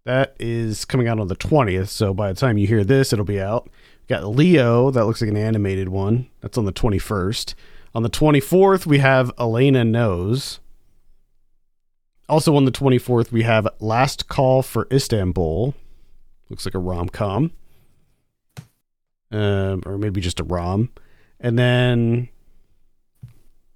[0.05, 1.89] That is coming out on the 20th.
[1.89, 3.69] So by the time you hear this, it'll be out.
[4.09, 4.91] We got Leo.
[4.91, 6.29] That looks like an animated one.
[6.41, 7.55] That's on the 21st.
[7.95, 10.61] On the 24th, we have Elena Knows.
[12.29, 15.75] Also on the 24th, we have Last Call for Istanbul.
[16.51, 17.53] Looks like a rom com.
[19.33, 20.91] Um, or maybe just a rom.
[21.41, 22.29] And then,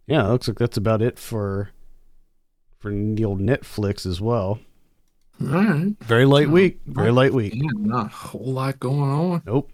[0.07, 1.71] yeah, it looks like that's about it for
[2.79, 4.59] for Neil Netflix as well.
[5.41, 5.95] All right.
[6.01, 6.81] Very light week.
[6.87, 7.55] Very light week.
[7.55, 9.43] Yeah, not a whole lot going on.
[9.45, 9.71] Nope.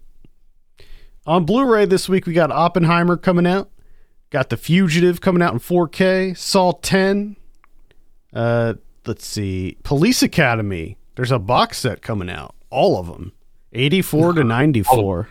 [1.26, 3.70] On Blu-ray this week, we got Oppenheimer coming out.
[4.30, 6.36] Got The Fugitive coming out in 4K.
[6.36, 7.36] Saw 10.
[8.32, 8.74] Uh,
[9.06, 9.76] let's see.
[9.82, 10.96] Police Academy.
[11.16, 12.54] There's a box set coming out.
[12.70, 13.32] All of them.
[13.72, 15.28] 84 to 94.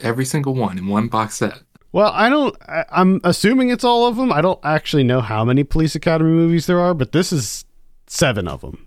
[0.00, 1.60] Every single one in one box set.
[1.92, 2.56] Well, I don't.
[2.68, 4.32] I, I'm assuming it's all of them.
[4.32, 7.64] I don't actually know how many Police Academy movies there are, but this is
[8.08, 8.83] seven of them.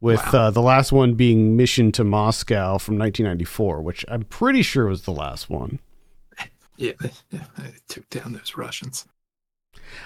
[0.00, 0.40] With Wow.
[0.46, 5.02] uh, the last one being Mission to Moscow from 1994, which I'm pretty sure was
[5.02, 5.78] the last one.
[6.76, 7.10] Yeah, they,
[7.88, 9.06] took down those Russians.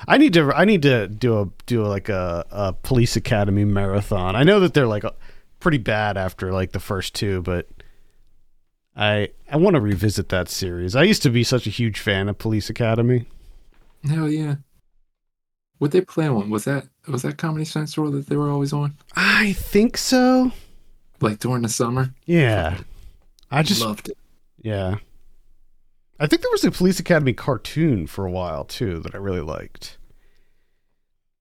[0.06, 0.52] I need to.
[0.54, 4.36] I need to do a do a, like a, a Police Academy marathon.
[4.36, 5.04] I know that they're like
[5.58, 7.66] pretty bad after like the first two, but
[8.96, 10.94] I I want to revisit that series.
[10.94, 13.26] I used to be such a huge fan of Police Academy.
[14.08, 14.56] Hell yeah.
[15.78, 16.50] What they play on?
[16.50, 18.96] Was that was that Comedy Central that they were always on?
[19.14, 20.52] I think so.
[21.20, 22.14] Like during the summer?
[22.26, 22.78] Yeah.
[23.50, 24.18] I just loved it.
[24.62, 24.96] Yeah.
[26.18, 29.40] I think there was a Police Academy cartoon for a while too that I really
[29.40, 29.98] liked.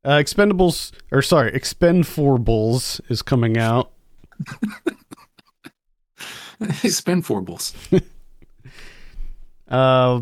[0.03, 3.91] Uh, Expendables, or sorry, Expend Four Bulls is coming out.
[6.83, 7.73] Expend four bulls.
[9.69, 10.21] Uh,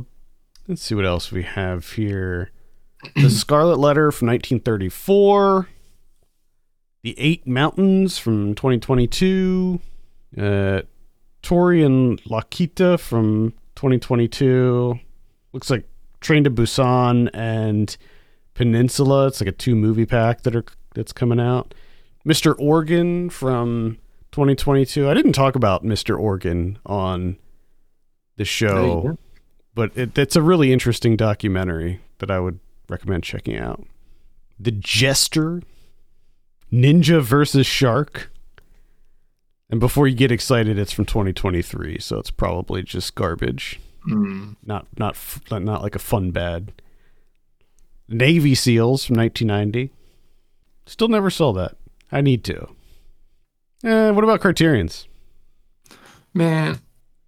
[0.67, 2.51] let's see what else we have here.
[3.15, 5.67] The Scarlet Letter from 1934.
[7.03, 9.79] The Eight Mountains from 2022.
[10.37, 10.81] Uh,
[11.41, 14.99] Tori and Lokita from 2022.
[15.53, 15.85] Looks like
[16.19, 17.95] Train to Busan and
[18.53, 19.27] Peninsula.
[19.27, 21.73] It's like a two movie pack that are that's coming out.
[22.25, 22.55] Mr.
[22.59, 23.99] Organ from
[24.31, 25.07] 2022.
[25.07, 26.19] I didn't talk about Mr.
[26.19, 27.37] Organ on
[28.35, 29.17] the show
[29.77, 32.59] but it, it's a really interesting documentary that I would
[32.89, 33.85] recommend checking out.
[34.59, 35.61] The Jester,
[36.71, 38.31] Ninja versus Shark.
[39.69, 43.79] And before you get excited, it's from 2023, so it's probably just garbage.
[44.07, 44.55] Mm.
[44.65, 45.17] Not not
[45.51, 46.71] not like a fun bad.
[48.07, 49.93] Navy SEALs from 1990.
[50.85, 51.75] Still never saw that.
[52.11, 52.69] I need to.
[53.83, 55.07] Eh, what about Criterion's?
[56.33, 56.79] Man,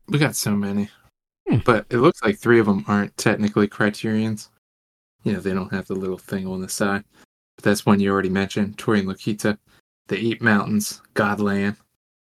[0.08, 0.90] we got so many.
[1.50, 1.58] Hmm.
[1.66, 4.50] But it looks like three of them aren't technically criterions.
[5.24, 7.04] You know, they don't have the little thing on the side.
[7.56, 9.58] But that's one you already mentioned, Tori and Lokita,
[10.08, 11.76] The Eight Mountains, Godland.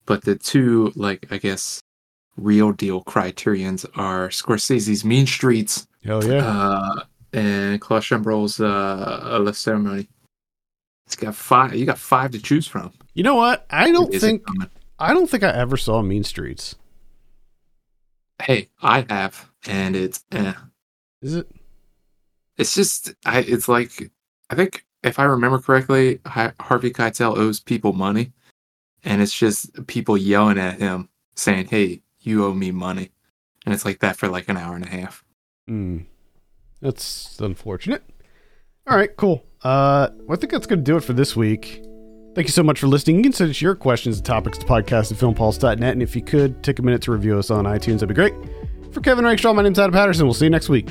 [0.05, 1.79] But the two, like, I guess,
[2.35, 6.45] real deal criterions are Scorsese's Mean Streets Oh yeah.
[6.45, 10.09] uh, and Claude Chabrol's uh, La Ceremony.
[11.05, 11.73] It's got five.
[11.75, 12.91] You got five to choose from.
[13.13, 13.65] you know what?
[13.69, 14.43] I don't think?
[14.99, 16.75] I don't think I ever saw Mean Streets.
[18.41, 20.53] Hey, I have, and it's eh.
[21.21, 21.49] Is it?
[22.57, 23.39] It's just, I.
[23.39, 24.11] It's like,
[24.49, 28.31] I think if I remember correctly, Harvey Keitel owes people money,
[29.03, 33.11] and it's just people yelling at him saying, "Hey, you owe me money,"
[33.65, 35.23] and it's like that for like an hour and a half.
[35.67, 35.99] Hmm.
[36.81, 38.03] That's unfortunate.
[38.87, 39.45] All right, cool.
[39.63, 41.81] Uh, I think that's to do it for this week.
[42.35, 43.17] Thank you so much for listening.
[43.17, 45.81] You can send us your questions and topics to podcast at filmpulse.net.
[45.81, 48.33] And if you could, take a minute to review us on iTunes, that'd be great.
[48.91, 50.25] For Kevin Rakestraw, my name's Adam Patterson.
[50.25, 50.89] We'll see you next week.